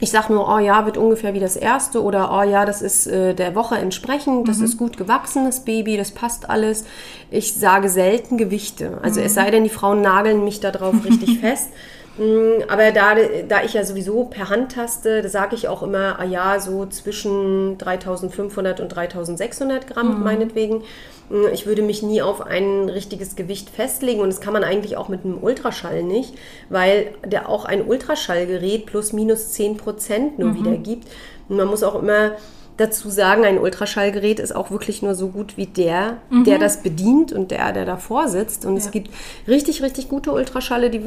Ich 0.00 0.10
sage 0.10 0.32
nur, 0.32 0.48
oh 0.48 0.58
ja, 0.58 0.84
wird 0.86 0.96
ungefähr 0.96 1.34
wie 1.34 1.40
das 1.40 1.56
erste 1.56 2.02
oder 2.02 2.30
oh 2.32 2.42
ja, 2.48 2.64
das 2.64 2.80
ist 2.80 3.06
äh, 3.08 3.34
der 3.34 3.54
Woche 3.56 3.76
entsprechend, 3.76 4.46
das 4.48 4.60
ist 4.60 4.76
gut 4.78 4.96
gewachsen, 4.96 5.44
das 5.46 5.64
Baby, 5.64 5.96
das 5.96 6.12
passt 6.12 6.48
alles. 6.48 6.84
Ich 7.30 7.54
sage 7.54 7.88
selten 7.88 8.36
Gewichte. 8.36 8.98
Also 9.02 9.20
es 9.20 9.34
sei 9.34 9.50
denn, 9.50 9.64
die 9.64 9.70
Frauen 9.70 10.00
nageln 10.00 10.44
mich 10.44 10.60
darauf 10.60 11.04
richtig 11.04 11.38
fest. 11.40 11.70
Mm, 12.16 12.62
Aber 12.68 12.92
da, 12.92 13.14
da 13.48 13.62
ich 13.64 13.74
ja 13.74 13.84
sowieso 13.84 14.24
per 14.26 14.48
Hand 14.48 14.72
taste, 14.72 15.20
da 15.22 15.28
sage 15.28 15.56
ich 15.56 15.66
auch 15.68 15.82
immer, 15.82 16.18
ah 16.20 16.24
ja, 16.24 16.60
so 16.60 16.86
zwischen 16.86 17.76
3500 17.78 18.78
und 18.80 18.88
3600 18.88 19.86
Gramm 19.88 20.22
meinetwegen. 20.22 20.82
Mm, 21.28 21.46
Ich 21.52 21.66
würde 21.66 21.82
mich 21.82 22.02
nie 22.02 22.22
auf 22.22 22.40
ein 22.40 22.88
richtiges 22.88 23.34
Gewicht 23.34 23.68
festlegen 23.70 24.20
und 24.20 24.28
das 24.28 24.40
kann 24.40 24.52
man 24.52 24.62
eigentlich 24.64 24.96
auch 24.96 25.08
mit 25.08 25.24
einem 25.24 25.42
Ultraschall 25.42 26.04
nicht, 26.04 26.34
weil 26.68 27.12
der 27.24 27.48
auch 27.48 27.64
ein 27.64 27.84
Ultraschallgerät 27.86 28.86
plus 28.86 29.12
minus 29.12 29.50
10 29.52 29.76
Prozent 29.76 30.38
nur 30.38 30.54
wiedergibt. 30.54 31.08
Und 31.48 31.56
man 31.56 31.66
muss 31.68 31.82
auch 31.82 31.96
immer 32.00 32.32
dazu 32.76 33.08
sagen, 33.08 33.44
ein 33.44 33.58
Ultraschallgerät 33.58 34.40
ist 34.40 34.54
auch 34.54 34.70
wirklich 34.70 35.02
nur 35.02 35.14
so 35.14 35.28
gut 35.28 35.56
wie 35.56 35.66
der, 35.66 36.18
der 36.44 36.58
das 36.58 36.82
bedient 36.82 37.32
und 37.32 37.50
der, 37.50 37.72
der 37.72 37.84
davor 37.84 38.28
sitzt. 38.28 38.66
Und 38.66 38.76
es 38.76 38.90
gibt 38.90 39.10
richtig, 39.46 39.82
richtig 39.82 40.08
gute 40.08 40.32
Ultraschalle, 40.32 40.90
die, 40.90 41.00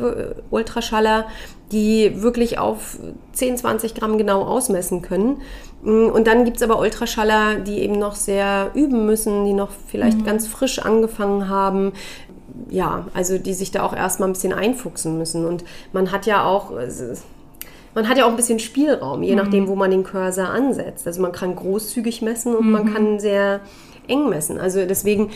Ultraschaller, 0.50 1.27
die 1.71 2.21
wirklich 2.21 2.57
auf 2.57 2.97
10, 3.33 3.57
20 3.57 3.95
Gramm 3.95 4.17
genau 4.17 4.43
ausmessen 4.43 5.01
können. 5.01 5.41
Und 5.83 6.25
dann 6.25 6.45
gibt 6.45 6.57
es 6.57 6.63
aber 6.63 6.79
Ultraschaller, 6.79 7.55
die 7.55 7.79
eben 7.79 8.00
noch 8.00 8.15
sehr 8.15 8.71
üben 8.74 9.05
müssen, 9.05 9.45
die 9.45 9.53
noch 9.53 9.69
vielleicht 9.88 10.25
ganz 10.25 10.47
frisch 10.47 10.79
angefangen 10.79 11.50
haben, 11.50 11.91
ja, 12.69 13.05
also 13.13 13.38
die 13.38 13.53
sich 13.53 13.71
da 13.71 13.83
auch 13.83 13.95
erstmal 13.95 14.29
ein 14.29 14.33
bisschen 14.33 14.53
einfuchsen 14.53 15.17
müssen. 15.17 15.45
Und 15.45 15.65
man 15.91 16.12
hat 16.12 16.25
ja 16.25 16.45
auch. 16.45 16.71
Man 17.98 18.08
hat 18.08 18.20
ja 18.20 18.27
auch 18.27 18.30
ein 18.30 18.36
bisschen 18.36 18.60
Spielraum, 18.60 19.24
je 19.24 19.34
nachdem, 19.34 19.68
wo 19.68 19.75
man 19.75 19.89
den 19.89 20.04
Cursor 20.04 20.50
ansetzt. 20.50 21.08
Also 21.08 21.20
man 21.20 21.32
kann 21.32 21.56
großzügig 21.56 22.22
messen 22.22 22.56
und 22.56 22.70
man 22.70 22.94
kann 22.94 23.20
sehr 23.20 23.60
eng 24.08 24.30
messen. 24.30 24.60
Also 24.60 24.86
deswegen 24.86 25.32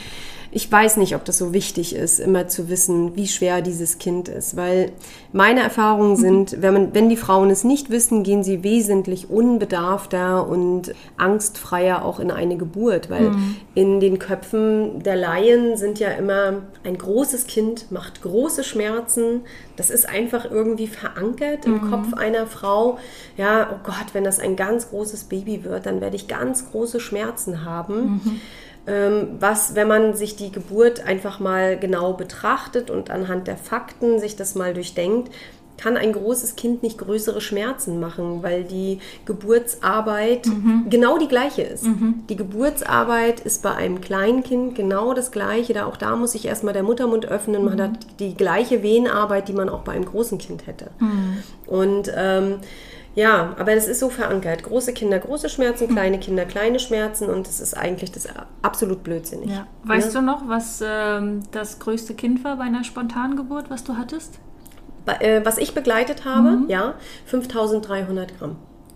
ich 0.54 0.70
weiß 0.70 0.98
nicht, 0.98 1.16
ob 1.16 1.24
das 1.24 1.38
so 1.38 1.54
wichtig 1.54 1.96
ist, 1.96 2.20
immer 2.20 2.48
zu 2.50 2.68
wissen, 2.68 3.16
wie 3.16 3.28
schwer 3.28 3.62
dieses 3.62 4.00
Kind 4.00 4.28
ist, 4.28 4.58
weil 4.58 4.92
meine 5.32 5.62
Erfahrungen 5.62 6.18
sind, 6.18 6.62
wenn, 6.62 6.74
man, 6.74 6.94
wenn 6.94 7.08
die 7.08 7.16
Frauen 7.16 7.50
es 7.50 7.64
nicht 7.64 7.90
wissen, 7.90 8.24
gehen 8.24 8.44
sie 8.44 8.62
wesentlich 8.62 9.30
unbedarfter 9.30 10.46
und 10.46 10.94
angstfreier 11.16 12.04
auch 12.04 12.20
in 12.20 12.32
eine 12.32 12.58
Geburt, 12.58 13.10
weil 13.10 13.30
mhm. 13.30 13.56
in 13.76 14.00
den 14.02 14.20
Köpfen 14.20 15.02
der 15.04 15.16
Laien 15.16 15.78
sind 15.78 16.00
ja 16.00 16.10
immer 16.10 16.64
ein 16.84 16.98
großes 16.98 17.48
Kind 17.48 17.90
macht 17.90 18.22
große 18.22 18.66
Schmerzen. 18.66 19.42
Das 19.78 19.90
ist 19.90 20.08
einfach 20.08 20.50
irgendwie 20.52 20.88
verankert 20.88 21.66
im 21.66 21.86
mhm. 21.86 21.92
Kopf 21.92 22.14
einer 22.14 22.46
Frau. 22.46 22.98
Ja, 23.38 23.70
oh 23.72 23.80
Gott, 23.84 24.14
wenn 24.14 24.26
das 24.26 24.40
ein 24.40 24.58
ganz 24.58 24.90
großes 24.90 25.26
Baby 25.26 25.64
wird, 25.64 25.86
dann 25.86 26.02
werde 26.02 26.18
ich 26.18 26.28
ganz 26.28 26.72
große 26.72 27.00
Schmerzen 27.00 27.64
haben. 27.64 28.22
Mhm. 28.24 28.42
Ähm, 28.88 29.38
was, 29.40 29.76
wenn 29.76 29.88
man 29.88 30.16
sich 30.16 30.36
die 30.36 30.52
Geburt 30.52 31.06
einfach 31.06 31.40
mal 31.40 31.78
genau 31.78 32.14
betrachtet 32.14 32.90
und 32.90 33.12
anhand 33.12 33.48
der 33.48 33.58
Fakten 33.58 34.20
sich 34.20 34.36
das 34.36 34.56
mal 34.56 34.74
durchdenkt, 34.74 35.32
kann 35.82 35.98
ein 35.98 36.14
großes 36.14 36.56
Kind 36.56 36.84
nicht 36.84 37.00
größere 37.00 37.42
Schmerzen 37.42 38.00
machen, 38.00 38.44
weil 38.44 38.64
die 38.64 39.00
Geburtsarbeit 39.26 40.46
mhm. 40.46 40.86
genau 40.90 41.18
die 41.18 41.28
gleiche 41.28 41.64
ist. 41.64 41.86
Mhm. 41.86 42.24
Die 42.30 42.36
Geburtsarbeit 42.36 43.40
ist 43.40 43.64
bei 43.64 43.74
einem 43.74 44.00
kleinen 44.00 44.44
Kind 44.44 44.76
genau 44.76 45.14
das 45.14 45.32
gleiche. 45.32 45.74
Da 45.74 45.86
auch 45.86 45.98
da 45.98 46.16
muss 46.16 46.34
sich 46.34 46.46
erstmal 46.46 46.74
der 46.74 46.84
Muttermund 46.84 47.26
öffnen. 47.26 47.66
Man 47.66 47.78
mhm. 47.78 47.82
hat 47.82 47.92
die 48.20 48.36
gleiche 48.36 48.84
Wehenarbeit, 48.84 49.48
die 49.48 49.54
man 49.54 49.70
auch 49.70 49.82
bei 49.82 49.94
einem 49.94 50.06
großen 50.06 50.38
Kind 50.38 50.68
hätte. 50.68 50.92
Mhm. 51.00 51.38
Und 51.66 52.12
ähm, 52.16 52.56
ja, 53.16 53.56
aber 53.60 53.76
das 53.76 53.88
ist 53.88 54.00
so 54.00 54.10
verankert. 54.10 54.64
Große 54.64 54.94
Kinder, 54.94 55.20
große 55.20 55.50
Schmerzen, 55.50 55.88
hm. 55.88 55.96
kleine 55.96 56.20
Kinder, 56.20 56.46
kleine 56.46 56.80
Schmerzen 56.80 57.30
und 57.30 57.48
das 57.48 57.60
ist 57.60 57.76
eigentlich 57.76 58.12
das 58.12 58.28
absolut 58.62 59.04
blödsinnig. 59.04 59.50
Ja. 59.50 59.68
Weißt 59.84 60.14
ja? 60.14 60.20
du 60.20 60.26
noch, 60.26 60.48
was 60.48 60.84
ähm, 60.86 61.44
das 61.52 61.80
größte 61.80 62.14
Kind 62.14 62.44
war 62.44 62.58
bei 62.58 62.64
einer 62.64 62.84
Spontangeburt, 62.84 63.70
was 63.70 63.84
du 63.84 63.98
hattest? 63.98 64.40
Bei, 65.06 65.14
äh, 65.16 65.46
was 65.46 65.58
ich 65.58 65.74
begleitet 65.74 66.26
habe, 66.26 66.52
mhm. 66.52 66.70
ja, 66.70 66.94
5300 67.26 68.38
Gramm. 68.38 68.56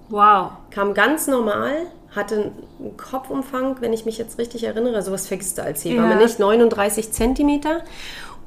Wow. 0.10 0.52
Kam 0.70 0.94
ganz 0.94 1.28
normal, 1.28 1.74
hatte 2.16 2.54
einen 2.80 2.96
Kopfumfang, 2.96 3.78
wenn 3.82 3.92
ich 3.92 4.06
mich 4.06 4.18
jetzt 4.18 4.38
richtig 4.38 4.64
erinnere, 4.64 5.02
sowas 5.02 5.28
vergisst 5.28 5.58
du 5.58 5.64
als 5.64 5.84
Hebamme 5.84 6.12
ja. 6.12 6.16
nicht, 6.16 6.40
39 6.40 7.12
Zentimeter 7.12 7.82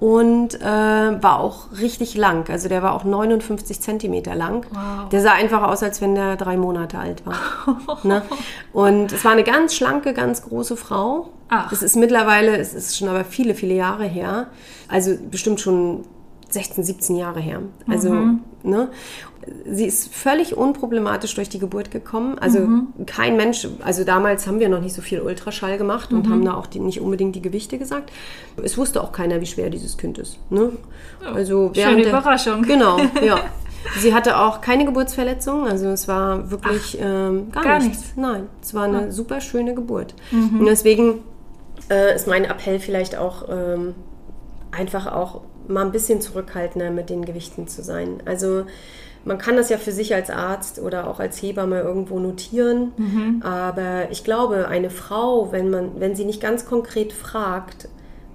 und 0.01 0.61
äh, 0.61 0.63
war 0.65 1.41
auch 1.41 1.73
richtig 1.81 2.17
lang. 2.17 2.49
Also 2.51 2.69
der 2.69 2.83
war 2.83 2.95
auch 2.95 3.05
59 3.05 3.81
Zentimeter 3.81 4.35
lang. 4.37 4.65
Wow. 4.71 5.09
Der 5.11 5.21
sah 5.21 5.33
einfach 5.33 5.63
aus, 5.63 5.83
als 5.83 6.01
wenn 6.01 6.15
der 6.15 6.37
drei 6.37 6.57
Monate 6.57 6.99
alt 6.99 7.25
war. 7.27 8.01
ne? 8.05 8.23
Und 8.73 9.13
es 9.13 9.25
war 9.25 9.33
eine 9.33 9.43
ganz 9.43 9.75
schlanke, 9.75 10.15
ganz 10.15 10.43
große 10.43 10.77
Frau. 10.77 11.31
Ach. 11.49 11.71
Das 11.71 11.83
ist 11.83 11.97
mittlerweile, 11.97 12.57
es 12.57 12.75
ist 12.75 12.97
schon 12.97 13.09
aber 13.09 13.25
viele, 13.25 13.55
viele 13.55 13.75
Jahre 13.75 14.05
her. 14.05 14.49
Also 14.87 15.17
bestimmt 15.31 15.61
schon 15.61 16.05
16, 16.51 16.85
17 16.85 17.17
Jahre 17.17 17.41
her. 17.41 17.61
Also, 17.89 18.11
mhm. 18.11 18.41
ne? 18.63 18.89
Sie 19.71 19.87
ist 19.87 20.15
völlig 20.15 20.57
unproblematisch 20.57 21.35
durch 21.35 21.49
die 21.49 21.59
Geburt 21.59 21.91
gekommen. 21.91 22.39
Also 22.39 22.61
mhm. 22.61 22.89
kein 23.07 23.37
Mensch, 23.37 23.67
also 23.85 24.05
damals 24.05 24.47
haben 24.47 24.61
wir 24.61 24.69
noch 24.69 24.81
nicht 24.81 24.95
so 24.95 25.03
viel 25.03 25.21
Ultraschall 25.21 25.79
gemacht 25.79 26.13
und 26.13 26.27
mhm. 26.27 26.33
haben 26.33 26.45
da 26.45 26.55
auch 26.55 26.67
die, 26.67 26.81
nicht 26.81 27.01
unbedingt 27.01 27.35
die 27.35 27.43
Gewichte 27.43 27.79
gesagt. 27.79 28.11
Es 28.63 28.79
wusste 28.79 29.03
auch 29.03 29.13
keiner, 29.13 29.41
wie 29.41 29.47
schwer 29.47 29.71
dieses 29.71 29.97
Kind 29.97 30.19
ist. 30.19 30.39
Ne? 30.51 30.73
Also 31.23 31.73
Schöne 31.75 32.03
der, 32.03 32.11
Überraschung. 32.11 32.63
Genau, 32.63 32.99
ja. 33.25 33.41
Sie 34.01 34.13
hatte 34.13 34.39
auch 34.39 34.61
keine 34.61 34.85
Geburtsverletzung, 34.85 35.67
also 35.67 35.87
es 35.89 36.09
war 36.09 36.51
wirklich 36.51 36.99
Ach, 37.01 37.07
ähm, 37.07 37.53
gar, 37.53 37.63
gar 37.63 37.79
nichts. 37.79 37.99
nichts. 37.99 38.13
Nein, 38.17 38.49
es 38.61 38.75
war 38.75 38.85
eine 38.85 39.03
ja. 39.03 39.11
super 39.13 39.41
schöne 39.41 39.75
Geburt. 39.75 40.15
Mhm. 40.33 40.61
Und 40.61 40.67
deswegen 40.67 41.21
äh, 41.89 42.15
ist 42.15 42.27
mein 42.27 42.45
Appell 42.45 42.81
vielleicht 42.81 43.17
auch 43.17 43.49
ähm, 43.49 43.95
einfach 44.73 45.07
auch 45.07 45.43
mal 45.69 45.85
ein 45.85 45.93
bisschen 45.93 46.21
zurückhaltender 46.21 46.91
mit 46.91 47.11
den 47.11 47.25
Gewichten 47.25 47.69
zu 47.69 47.83
sein. 47.83 48.23
Also 48.25 48.65
man 49.25 49.39
kann 49.39 49.57
das 49.57 49.69
ja 49.69 49.79
für 49.79 49.93
sich 49.93 50.15
als 50.15 50.31
Arzt 50.31 50.79
oder 50.81 51.09
auch 51.09 51.21
als 51.21 51.41
Hebamme 51.43 51.81
irgendwo 51.81 52.19
notieren, 52.19 52.93
mhm. 52.97 53.43
aber 53.43 54.11
ich 54.11 54.25
glaube, 54.25 54.69
eine 54.69 54.91
Frau, 54.91 55.53
wenn 55.53 55.71
man, 55.71 56.01
wenn 56.01 56.15
sie 56.15 56.25
nicht 56.25 56.41
ganz 56.41 56.67
konkret 56.67 57.13
fragt, 57.13 57.89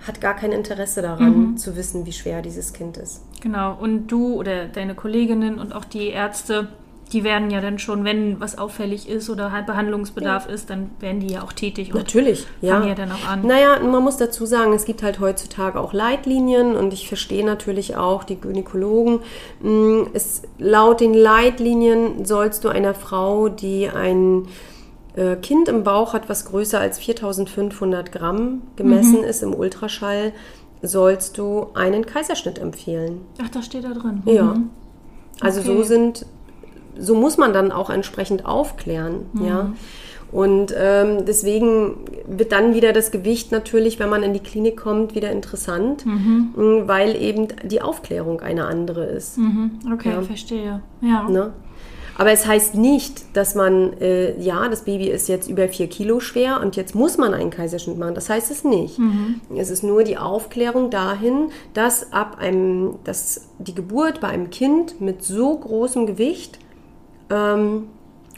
hat 0.06 0.20
gar 0.20 0.36
kein 0.36 0.52
Interesse 0.52 1.02
daran 1.02 1.52
mhm. 1.52 1.58
zu 1.58 1.76
wissen, 1.76 2.06
wie 2.06 2.12
schwer 2.12 2.42
dieses 2.42 2.74
Kind 2.74 2.98
ist. 2.98 3.24
Genau. 3.42 3.78
Und 3.80 4.08
du 4.08 4.36
oder 4.36 4.66
deine 4.66 4.96
Kolleginnen 4.96 5.60
und 5.60 5.74
auch 5.74 5.86
die 5.86 6.10
Ärzte 6.10 6.68
die 7.14 7.24
werden 7.24 7.52
ja 7.52 7.62
dann 7.62 7.78
schon, 7.78 8.04
wenn 8.04 8.40
was 8.40 8.58
auffällig 8.58 9.08
ist 9.08 9.30
oder 9.30 9.52
halt 9.52 9.68
Behandlungsbedarf 9.68 10.48
ja. 10.48 10.54
ist, 10.54 10.70
dann 10.72 10.90
werden 11.00 11.20
die 11.20 11.34
ja 11.34 11.44
auch 11.44 11.54
tätig. 11.54 11.94
Natürlich, 11.94 12.48
ja. 12.62 12.74
Fangen 12.74 12.88
ja 12.88 12.96
dann 12.96 13.12
auch 13.12 13.28
an. 13.28 13.46
Naja, 13.46 13.80
man 13.80 14.04
muss 14.04 14.18
dazu 14.18 14.48
sagen, 14.48 14.74
es 14.74 14.86
gibt 14.86 15.04
halt 15.04 15.20
heutzutage 15.20 15.80
auch 15.80 15.94
Leitlinien 15.94 16.76
und 16.76 16.92
ich 16.92 17.08
verstehe 17.08 17.46
natürlich 17.46 17.96
auch 17.96 18.24
die 18.24 18.42
Gynäkologen. 18.42 19.20
Mm, 19.62 20.08
es, 20.14 20.42
laut 20.58 21.02
den 21.02 21.14
Leitlinien 21.14 22.26
sollst 22.26 22.64
du 22.64 22.70
einer 22.70 22.96
Frau, 22.96 23.48
die 23.48 23.90
ein 23.90 24.48
äh, 25.16 25.36
Kind 25.36 25.70
im 25.70 25.84
Bauch 25.84 26.14
hat, 26.14 26.30
was 26.30 26.46
größer 26.46 26.80
als 26.80 26.98
4500 26.98 28.12
Gramm 28.12 28.64
gemessen 28.76 29.20
mhm. 29.20 29.26
ist 29.26 29.44
im 29.44 29.54
Ultraschall, 29.54 30.34
sollst 30.82 31.38
du 31.38 31.68
einen 31.76 32.08
Kaiserschnitt 32.08 32.58
empfehlen. 32.58 33.22
Ach, 33.42 33.50
das 33.50 33.66
steht 33.66 33.84
da 33.84 33.94
drin. 33.94 34.24
Ja. 34.26 34.56
Mhm. 34.56 34.70
Also 35.40 35.60
okay. 35.60 35.70
so 35.70 35.84
sind 35.84 36.26
so 36.98 37.16
muss 37.16 37.38
man 37.38 37.54
dann 37.54 37.72
auch 37.72 37.90
entsprechend 37.90 38.46
aufklären. 38.46 39.26
Mhm. 39.34 39.46
Ja. 39.46 39.74
Und 40.32 40.74
ähm, 40.76 41.26
deswegen 41.28 41.96
wird 42.26 42.52
dann 42.52 42.74
wieder 42.74 42.92
das 42.92 43.12
Gewicht 43.12 43.52
natürlich, 43.52 44.00
wenn 44.00 44.10
man 44.10 44.24
in 44.24 44.34
die 44.34 44.40
Klinik 44.40 44.78
kommt, 44.78 45.14
wieder 45.14 45.32
interessant, 45.32 46.08
mhm. 46.08 46.54
Mm, 46.56 46.88
weil 46.88 47.16
eben 47.16 47.50
die 47.64 47.84
Aufklärung 47.84 48.42
eine 48.42 48.66
andere 48.66 49.06
ist. 49.06 49.38
Mhm. 49.38 49.80
Okay, 49.94 50.10
ja. 50.10 50.22
verstehe. 50.24 50.82
Ja. 51.02 51.30
Ne? 51.30 51.54
Aber 52.18 52.32
es 52.32 52.48
heißt 52.48 52.76
nicht, 52.76 53.36
dass 53.36 53.54
man, 53.54 53.94
äh, 54.00 54.40
ja, 54.40 54.68
das 54.70 54.86
Baby 54.86 55.10
ist 55.10 55.28
jetzt 55.30 55.50
über 55.50 55.68
vier 55.68 55.88
Kilo 55.88 56.20
schwer 56.20 56.62
und 56.62 56.76
jetzt 56.76 56.94
muss 56.96 57.18
man 57.18 57.34
einen 57.34 57.50
Kaiserschnitt 57.50 57.98
machen. 57.98 58.16
Das 58.16 58.30
heißt 58.30 58.52
es 58.52 58.64
nicht. 58.64 59.00
Mhm. 59.00 59.42
Es 59.56 59.70
ist 59.70 59.84
nur 59.84 60.04
die 60.04 60.18
Aufklärung 60.18 60.90
dahin, 60.90 61.50
dass 61.74 62.12
ab 62.12 62.38
einem, 62.40 62.96
dass 63.04 63.50
die 63.60 63.74
Geburt 63.74 64.20
bei 64.20 64.30
einem 64.30 64.50
Kind 64.50 65.02
mit 65.02 65.24
so 65.24 65.58
großem 65.58 66.06
Gewicht 66.06 66.60
ähm, 67.34 67.88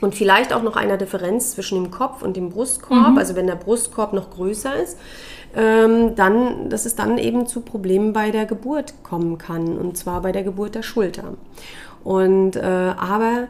und 0.02 0.14
vielleicht 0.14 0.54
auch 0.54 0.64
noch 0.64 0.76
einer 0.76 0.98
Differenz 0.98 1.52
zwischen 1.52 1.82
dem 1.82 1.92
Kopf 1.92 2.22
und 2.22 2.36
dem 2.36 2.50
Brustkorb, 2.50 3.12
mhm. 3.12 3.18
also 3.18 3.36
wenn 3.36 3.48
der 3.48 3.56
Brustkorb 3.56 4.14
noch 4.14 4.30
größer 4.30 4.76
ist, 4.76 4.98
ähm, 5.56 6.16
dann, 6.16 6.70
dass 6.70 6.86
es 6.86 6.96
dann 6.96 7.18
eben 7.18 7.48
zu 7.48 7.62
Problemen 7.62 8.12
bei 8.12 8.32
der 8.32 8.46
Geburt 8.46 8.96
kommen 9.04 9.38
kann, 9.38 9.78
und 9.78 9.98
zwar 9.98 10.22
bei 10.22 10.32
der 10.32 10.44
Geburt 10.44 10.76
der 10.76 10.84
Schulter. 10.84 11.36
Und 12.04 12.58
äh, 12.58 12.62
aber 12.62 13.48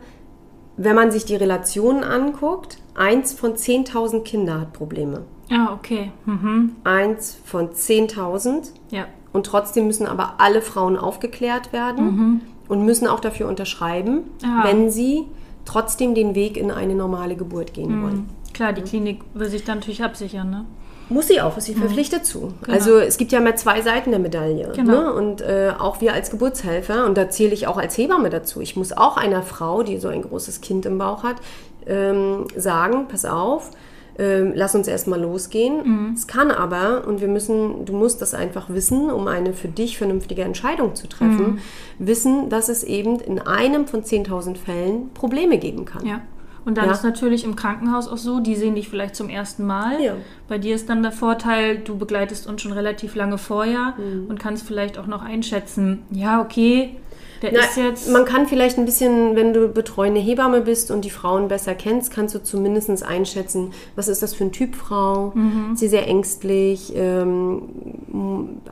wenn 0.77 0.95
man 0.95 1.11
sich 1.11 1.25
die 1.25 1.35
Relationen 1.35 2.03
anguckt, 2.03 2.77
eins 2.95 3.33
von 3.33 3.55
10.000 3.55 4.23
Kinder 4.23 4.61
hat 4.61 4.73
Probleme. 4.73 5.23
Ah, 5.49 5.73
okay. 5.73 6.11
Mhm. 6.25 6.75
Eins 6.83 7.37
von 7.43 7.69
10.000. 7.69 8.71
Ja. 8.91 9.05
Und 9.33 9.45
trotzdem 9.45 9.87
müssen 9.87 10.05
aber 10.05 10.35
alle 10.37 10.61
Frauen 10.61 10.97
aufgeklärt 10.97 11.73
werden. 11.73 12.05
Mhm 12.05 12.41
und 12.67 12.85
müssen 12.85 13.07
auch 13.07 13.19
dafür 13.19 13.47
unterschreiben, 13.47 14.21
Aha. 14.43 14.67
wenn 14.67 14.89
sie 14.89 15.25
trotzdem 15.65 16.15
den 16.15 16.35
Weg 16.35 16.57
in 16.57 16.71
eine 16.71 16.95
normale 16.95 17.35
Geburt 17.35 17.73
gehen 17.73 17.99
mhm. 17.99 18.03
wollen. 18.03 18.29
Klar, 18.53 18.73
die 18.73 18.81
Klinik 18.81 19.21
will 19.33 19.49
sich 19.49 19.63
dann 19.63 19.79
natürlich 19.79 20.03
absichern, 20.03 20.49
ne? 20.49 20.65
Muss 21.07 21.27
sie 21.27 21.39
auch, 21.39 21.55
ist 21.57 21.65
sie 21.65 21.75
mhm. 21.75 21.81
verpflichtet 21.81 22.25
zu. 22.25 22.53
Genau. 22.63 22.75
Also 22.75 22.97
es 22.97 23.17
gibt 23.17 23.31
ja 23.31 23.39
immer 23.39 23.55
zwei 23.55 23.81
Seiten 23.81 24.09
der 24.09 24.19
Medaille. 24.19 24.71
Genau. 24.75 24.91
Ne? 24.91 25.13
Und 25.13 25.41
äh, 25.41 25.71
auch 25.77 26.01
wir 26.01 26.13
als 26.13 26.31
Geburtshelfer, 26.31 27.05
und 27.05 27.15
da 27.15 27.29
zähle 27.29 27.53
ich 27.53 27.67
auch 27.67 27.77
als 27.77 27.95
Hebamme 27.97 28.31
dazu, 28.31 28.59
ich 28.59 28.75
muss 28.75 28.91
auch 28.91 29.15
einer 29.15 29.43
Frau, 29.43 29.83
die 29.83 29.99
so 29.99 30.07
ein 30.07 30.23
großes 30.23 30.61
Kind 30.61 30.85
im 30.87 30.97
Bauch 30.97 31.21
hat, 31.21 31.35
ähm, 31.85 32.45
sagen, 32.55 33.07
pass 33.07 33.25
auf, 33.25 33.69
ähm, 34.17 34.53
lass 34.55 34.75
uns 34.75 34.87
erstmal 34.87 35.21
losgehen. 35.21 36.07
Mhm. 36.07 36.13
Es 36.13 36.27
kann 36.27 36.51
aber, 36.51 37.07
und 37.07 37.21
wir 37.21 37.27
müssen, 37.27 37.85
du 37.85 37.93
musst 37.93 38.21
das 38.21 38.33
einfach 38.33 38.69
wissen, 38.69 39.09
um 39.09 39.27
eine 39.27 39.53
für 39.53 39.67
dich 39.67 39.97
vernünftige 39.97 40.43
Entscheidung 40.43 40.95
zu 40.95 41.07
treffen, 41.07 41.55
mhm. 41.55 41.59
wissen, 41.99 42.49
dass 42.49 42.69
es 42.69 42.83
eben 42.83 43.19
in 43.19 43.39
einem 43.39 43.87
von 43.87 44.03
10.000 44.03 44.57
Fällen 44.57 45.13
Probleme 45.13 45.57
geben 45.57 45.85
kann. 45.85 46.05
Ja. 46.05 46.21
Und 46.65 46.79
dann 46.79 46.85
ja. 46.85 46.91
ist 46.93 47.03
natürlich 47.03 47.43
im 47.43 47.55
Krankenhaus 47.55 48.07
auch 48.07 48.17
so, 48.17 48.39
die 48.39 48.55
sehen 48.55 48.73
dich 48.73 48.89
vielleicht 48.89 49.15
zum 49.15 49.29
ersten 49.29 49.65
Mal. 49.67 50.01
Ja. 50.01 50.13
Bei 50.47 50.57
dir 50.57 50.73
ist 50.73 50.89
dann 50.89 51.03
der 51.03 51.11
Vorteil, 51.11 51.77
du 51.77 51.95
begleitest 51.95 52.47
uns 52.47 52.61
schon 52.61 52.71
relativ 52.71 53.13
lange 53.15 53.37
vorher 53.37 53.93
mhm. 53.97 54.25
und 54.27 54.39
kannst 54.39 54.65
vielleicht 54.65 54.97
auch 54.97 55.05
noch 55.05 55.21
einschätzen, 55.21 56.01
ja, 56.09 56.41
okay, 56.41 56.95
Der 57.51 57.59
Na, 57.61 57.65
ist 57.65 57.77
jetzt. 57.77 58.09
man 58.11 58.25
kann 58.25 58.47
vielleicht 58.47 58.77
ein 58.77 58.85
bisschen, 58.85 59.35
wenn 59.35 59.53
du 59.53 59.67
betreuende 59.69 60.19
Hebamme 60.19 60.61
bist 60.61 60.91
und 60.91 61.05
die 61.05 61.09
Frauen 61.09 61.47
besser 61.47 61.75
kennst, 61.75 62.11
kannst 62.11 62.33
du 62.35 62.43
zumindest 62.43 63.03
einschätzen, 63.03 63.71
was 63.95 64.07
ist 64.07 64.21
das 64.23 64.33
für 64.33 64.43
ein 64.45 64.51
Typ 64.51 64.75
Frau? 64.75 65.31
Mhm. 65.35 65.71
Ist 65.73 65.79
sie 65.79 65.87
sehr 65.87 66.07
ängstlich? 66.07 66.93
Ähm, 66.95 67.61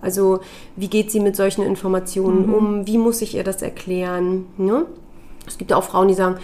also 0.01 0.39
wie 0.75 0.87
geht 0.87 1.11
sie 1.11 1.19
mit 1.19 1.35
solchen 1.35 1.63
Informationen 1.63 2.47
Mhm. 2.47 2.53
um? 2.53 2.87
Wie 2.87 2.97
muss 2.97 3.21
ich 3.21 3.35
ihr 3.35 3.43
das 3.43 3.61
erklären? 3.61 4.45
Ne? 4.57 4.85
Es 5.47 5.57
gibt 5.57 5.71
ja 5.71 5.77
auch 5.77 5.83
Frauen, 5.83 6.07
die 6.07 6.13
sagen, 6.13 6.35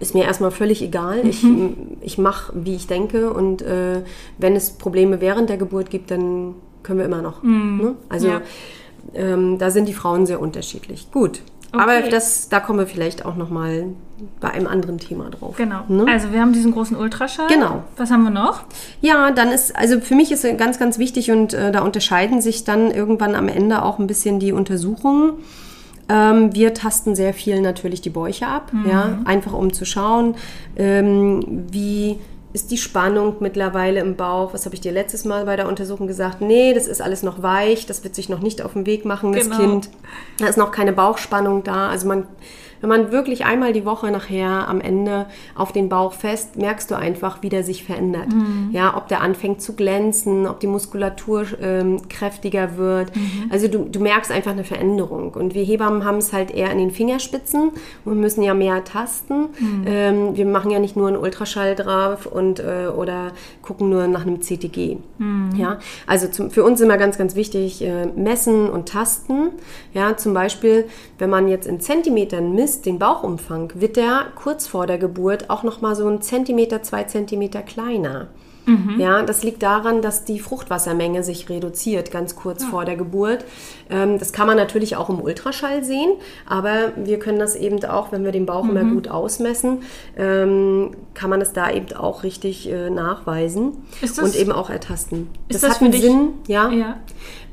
ist 0.00 0.14
mir 0.14 0.24
erstmal 0.24 0.50
völlig 0.50 0.82
egal. 0.82 1.26
Ich, 1.26 1.42
Mhm. 1.42 1.74
ich 2.00 2.18
mache, 2.18 2.52
wie 2.56 2.74
ich 2.74 2.86
denke. 2.86 3.32
Und 3.32 3.62
äh, 3.62 4.02
wenn 4.38 4.56
es 4.56 4.70
Probleme 4.72 5.20
während 5.20 5.48
der 5.48 5.56
Geburt 5.56 5.88
gibt, 5.90 6.10
dann 6.10 6.54
können 6.82 6.98
wir 6.98 7.06
immer 7.06 7.22
noch. 7.22 7.42
Ne? 7.42 7.94
Also 8.08 8.26
Mhm. 8.26 8.32
Ja. 8.32 8.40
ähm, 9.14 9.58
da 9.58 9.70
sind 9.70 9.88
die 9.88 9.92
Frauen 9.94 10.26
sehr 10.26 10.40
unterschiedlich. 10.40 11.10
Gut. 11.12 11.40
Aber 11.80 11.98
Okay. 11.98 12.08
das, 12.10 12.48
da 12.48 12.60
kommen 12.60 12.78
wir 12.78 12.86
vielleicht 12.86 13.24
auch 13.24 13.36
noch 13.36 13.50
mal 13.50 13.86
bei 14.40 14.50
einem 14.50 14.66
anderen 14.66 14.98
Thema 14.98 15.28
drauf. 15.30 15.56
Genau. 15.56 15.80
Ne? 15.88 16.06
Also 16.08 16.32
wir 16.32 16.40
haben 16.40 16.52
diesen 16.52 16.72
großen 16.72 16.96
Ultraschall. 16.96 17.48
Genau. 17.48 17.82
Was 17.96 18.10
haben 18.10 18.22
wir 18.22 18.30
noch? 18.30 18.64
Ja, 19.00 19.30
dann 19.30 19.50
ist, 19.50 19.74
also 19.76 20.00
für 20.00 20.14
mich 20.14 20.32
ist 20.32 20.44
ganz, 20.56 20.78
ganz 20.78 20.98
wichtig 20.98 21.30
und 21.30 21.52
äh, 21.54 21.72
da 21.72 21.82
unterscheiden 21.82 22.40
sich 22.40 22.64
dann 22.64 22.90
irgendwann 22.90 23.34
am 23.34 23.48
Ende 23.48 23.82
auch 23.82 23.98
ein 23.98 24.06
bisschen 24.06 24.40
die 24.40 24.52
Untersuchungen. 24.52 25.34
Ähm, 26.08 26.54
wir 26.54 26.74
tasten 26.74 27.14
sehr 27.14 27.32
viel 27.32 27.62
natürlich 27.62 28.02
die 28.02 28.10
Bäuche 28.10 28.46
ab, 28.46 28.70
ja, 28.86 29.18
einfach 29.24 29.54
um 29.54 29.72
zu 29.72 29.86
schauen, 29.86 30.34
ähm, 30.76 31.64
wie 31.70 32.18
ist 32.54 32.70
die 32.70 32.78
Spannung 32.78 33.36
mittlerweile 33.40 34.00
im 34.00 34.14
Bauch. 34.14 34.54
Was 34.54 34.64
habe 34.64 34.74
ich 34.74 34.80
dir 34.80 34.92
letztes 34.92 35.24
Mal 35.24 35.44
bei 35.44 35.56
der 35.56 35.68
Untersuchung 35.68 36.06
gesagt? 36.06 36.40
Nee, 36.40 36.72
das 36.72 36.86
ist 36.86 37.02
alles 37.02 37.22
noch 37.24 37.42
weich, 37.42 37.84
das 37.84 38.04
wird 38.04 38.14
sich 38.14 38.28
noch 38.28 38.40
nicht 38.40 38.62
auf 38.62 38.72
den 38.74 38.86
Weg 38.86 39.04
machen, 39.04 39.32
das 39.32 39.50
Genau. 39.50 39.58
Kind. 39.58 39.90
Da 40.38 40.46
ist 40.46 40.56
noch 40.56 40.70
keine 40.70 40.92
Bauchspannung 40.92 41.64
da. 41.64 41.88
Also 41.88 42.06
man, 42.06 42.26
wenn 42.80 42.88
man 42.90 43.10
wirklich 43.12 43.44
einmal 43.44 43.72
die 43.72 43.84
Woche 43.86 44.10
nachher 44.10 44.68
am 44.68 44.80
Ende 44.80 45.26
auf 45.56 45.72
den 45.72 45.88
Bauch 45.88 46.12
fest, 46.12 46.56
merkst 46.56 46.90
du 46.90 46.94
einfach, 46.96 47.38
wie 47.42 47.48
der 47.48 47.64
sich 47.64 47.82
verändert. 47.82 48.28
Ja, 48.72 48.96
ob 48.96 49.08
der 49.08 49.22
anfängt 49.22 49.62
zu 49.62 49.72
glänzen, 49.74 50.46
ob 50.46 50.60
die 50.60 50.66
Muskulatur 50.66 51.46
ähm, 51.62 52.06
kräftiger 52.08 52.76
wird. 52.76 53.10
Also 53.50 53.68
du, 53.68 53.86
du 53.90 54.00
merkst 54.00 54.30
einfach 54.30 54.50
eine 54.52 54.64
Veränderung. 54.64 55.32
Und 55.32 55.54
wir 55.54 55.64
Hebammen 55.64 56.04
haben 56.04 56.18
es 56.18 56.32
halt 56.34 56.50
eher 56.50 56.70
in 56.70 56.78
den 56.78 56.90
Fingerspitzen 56.90 57.70
und 58.04 58.20
müssen 58.20 58.42
ja 58.42 58.52
mehr 58.54 58.84
tasten. 58.84 59.46
Ähm, 59.86 60.36
wir 60.36 60.44
machen 60.46 60.70
ja 60.70 60.78
nicht 60.78 60.94
nur 60.94 61.08
einen 61.08 61.16
Ultraschall 61.16 61.74
drauf 61.74 62.26
und 62.26 62.43
äh, 62.52 62.88
oder 62.88 63.32
gucken 63.62 63.88
nur 63.88 64.06
nach 64.06 64.22
einem 64.22 64.40
CTG. 64.40 64.98
Ja, 65.56 65.78
also 66.06 66.28
zum, 66.28 66.50
für 66.50 66.64
uns 66.64 66.80
immer 66.80 66.96
ganz, 66.96 67.18
ganz 67.18 67.34
wichtig 67.34 67.82
äh, 67.82 68.06
messen 68.06 68.68
und 68.68 68.88
tasten. 68.88 69.50
Ja, 69.92 70.16
zum 70.16 70.34
Beispiel, 70.34 70.86
wenn 71.18 71.30
man 71.30 71.48
jetzt 71.48 71.66
in 71.66 71.80
Zentimetern 71.80 72.54
misst, 72.54 72.86
den 72.86 72.98
Bauchumfang, 72.98 73.72
wird 73.74 73.96
der 73.96 74.26
kurz 74.34 74.66
vor 74.66 74.86
der 74.86 74.98
Geburt 74.98 75.50
auch 75.50 75.62
noch 75.62 75.80
mal 75.80 75.94
so 75.94 76.08
ein 76.08 76.22
Zentimeter, 76.22 76.82
zwei 76.82 77.04
Zentimeter 77.04 77.62
kleiner. 77.62 78.28
Ja, 78.98 79.22
das 79.22 79.42
liegt 79.42 79.62
daran, 79.62 80.00
dass 80.00 80.24
die 80.24 80.38
Fruchtwassermenge 80.38 81.22
sich 81.22 81.50
reduziert 81.50 82.10
ganz 82.10 82.34
kurz 82.34 82.64
vor 82.64 82.84
der 82.84 82.96
Geburt. 82.96 83.44
Ähm, 83.90 84.18
das 84.18 84.32
kann 84.32 84.46
man 84.46 84.56
natürlich 84.56 84.96
auch 84.96 85.08
im 85.10 85.20
Ultraschall 85.20 85.84
sehen, 85.84 86.12
aber 86.46 86.92
wir 86.96 87.18
können 87.18 87.38
das 87.38 87.56
eben 87.56 87.84
auch, 87.84 88.12
wenn 88.12 88.24
wir 88.24 88.32
den 88.32 88.46
Bauch 88.46 88.68
immer 88.68 88.84
gut 88.84 89.08
ausmessen, 89.08 89.78
ähm, 90.16 90.92
kann 91.14 91.30
man 91.30 91.40
es 91.40 91.52
da 91.52 91.70
eben 91.70 91.92
auch 91.96 92.22
richtig 92.22 92.70
äh, 92.70 92.90
nachweisen 92.90 93.84
das- 94.00 94.18
und 94.18 94.34
eben 94.36 94.52
auch 94.52 94.70
ertasten. 94.70 95.28
Ist 95.48 95.56
das, 95.56 95.60
das 95.62 95.70
hat 95.70 95.78
für 95.78 95.84
einen 95.84 95.92
dich- 95.92 96.02
Sinn, 96.02 96.28
ja. 96.46 96.70
Ja. 96.70 96.96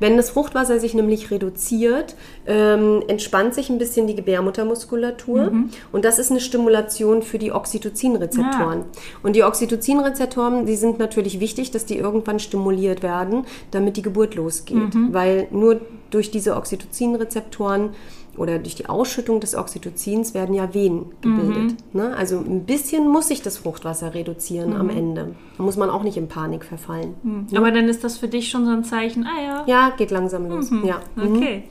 Wenn 0.00 0.16
das 0.16 0.30
Fruchtwasser 0.30 0.80
sich 0.80 0.94
nämlich 0.94 1.30
reduziert, 1.30 2.16
ähm, 2.46 3.02
entspannt 3.06 3.54
sich 3.54 3.70
ein 3.70 3.78
bisschen 3.78 4.06
die 4.06 4.16
Gebärmuttermuskulatur. 4.16 5.50
Mhm. 5.50 5.70
Und 5.92 6.04
das 6.04 6.18
ist 6.18 6.30
eine 6.30 6.40
Stimulation 6.40 7.22
für 7.22 7.38
die 7.38 7.52
Oxytocin-Rezeptoren. 7.52 8.84
Und 9.22 9.36
die 9.36 9.44
Oxytocin-Rezeptoren, 9.44 10.66
die 10.66 10.76
sind 10.76 10.98
natürlich 10.98 11.40
wichtig, 11.40 11.70
dass 11.70 11.84
die 11.84 11.98
irgendwann 11.98 12.38
stimuliert 12.40 13.02
werden, 13.02 13.44
damit 13.70 13.96
die 13.96 14.02
Geburt 14.02 14.34
losgeht. 14.34 14.94
Mhm. 14.94 15.08
Weil 15.12 15.46
nur 15.50 15.80
durch 16.10 16.21
diese 16.30 16.56
Oxytocin-Rezeptoren 16.56 17.90
oder 18.36 18.58
durch 18.58 18.74
die 18.74 18.86
Ausschüttung 18.86 19.40
des 19.40 19.54
Oxytocins 19.54 20.32
werden 20.32 20.54
ja 20.54 20.72
Venen 20.72 21.12
gebildet. 21.20 21.76
Mhm. 21.92 22.00
Ne? 22.00 22.16
Also 22.16 22.38
ein 22.38 22.64
bisschen 22.64 23.08
muss 23.08 23.28
sich 23.28 23.42
das 23.42 23.58
Fruchtwasser 23.58 24.14
reduzieren 24.14 24.74
am 24.74 24.88
Ende. 24.88 25.34
Da 25.58 25.62
muss 25.62 25.76
man 25.76 25.90
auch 25.90 26.02
nicht 26.02 26.16
in 26.16 26.28
Panik 26.28 26.64
verfallen. 26.64 27.14
Aber 27.54 27.70
dann 27.70 27.88
ist 27.88 28.04
das 28.04 28.16
für 28.16 28.28
dich 28.28 28.48
schon 28.48 28.64
so 28.64 28.70
ein 28.70 28.84
Zeichen, 28.84 29.26
ah 29.26 29.42
ja. 29.42 29.64
Ja, 29.66 29.92
geht 29.96 30.10
langsam 30.10 30.48
los. 30.48 30.70
Ja. 30.82 31.00
Mhm. 31.16 31.36
Okay. 31.36 31.64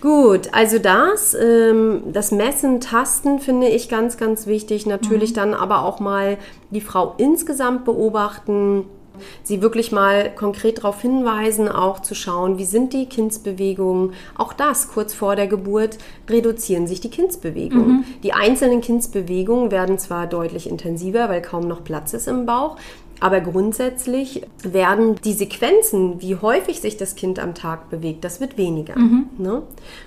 Gut, 0.00 0.50
also 0.52 0.78
das, 0.78 1.34
ähm, 1.34 2.02
das 2.12 2.30
Messen, 2.30 2.80
Tasten 2.80 3.40
finde 3.40 3.68
ich 3.68 3.88
ganz, 3.88 4.16
ganz 4.16 4.46
wichtig. 4.46 4.86
Natürlich 4.86 5.32
dann 5.32 5.54
aber 5.54 5.82
auch 5.82 5.98
mal 5.98 6.38
die 6.70 6.80
Frau 6.80 7.14
insgesamt 7.18 7.84
beobachten, 7.84 8.84
sie 9.42 9.62
wirklich 9.62 9.92
mal 9.92 10.34
konkret 10.34 10.78
darauf 10.78 11.02
hinweisen, 11.02 11.68
auch 11.68 12.00
zu 12.00 12.14
schauen, 12.14 12.58
wie 12.58 12.64
sind 12.64 12.92
die 12.92 13.06
Kindsbewegungen. 13.06 14.12
Auch 14.36 14.52
das, 14.52 14.88
kurz 14.88 15.14
vor 15.14 15.36
der 15.36 15.46
Geburt, 15.46 15.98
reduzieren 16.28 16.86
sich 16.86 17.00
die 17.00 17.10
Kindsbewegungen. 17.10 18.04
Die 18.22 18.32
einzelnen 18.32 18.80
Kindsbewegungen 18.80 19.70
werden 19.70 19.98
zwar 19.98 20.26
deutlich 20.26 20.68
intensiver, 20.68 21.28
weil 21.28 21.42
kaum 21.42 21.66
noch 21.68 21.84
Platz 21.84 22.12
ist 22.12 22.28
im 22.28 22.46
Bauch, 22.46 22.76
aber 23.20 23.40
grundsätzlich 23.40 24.42
werden 24.62 25.16
die 25.24 25.32
Sequenzen, 25.32 26.20
wie 26.20 26.36
häufig 26.36 26.80
sich 26.80 26.96
das 26.96 27.14
Kind 27.16 27.38
am 27.38 27.54
Tag 27.54 27.90
bewegt, 27.90 28.24
das 28.24 28.40
wird 28.40 28.56
weniger. 28.58 28.94
Ne? 29.38 29.62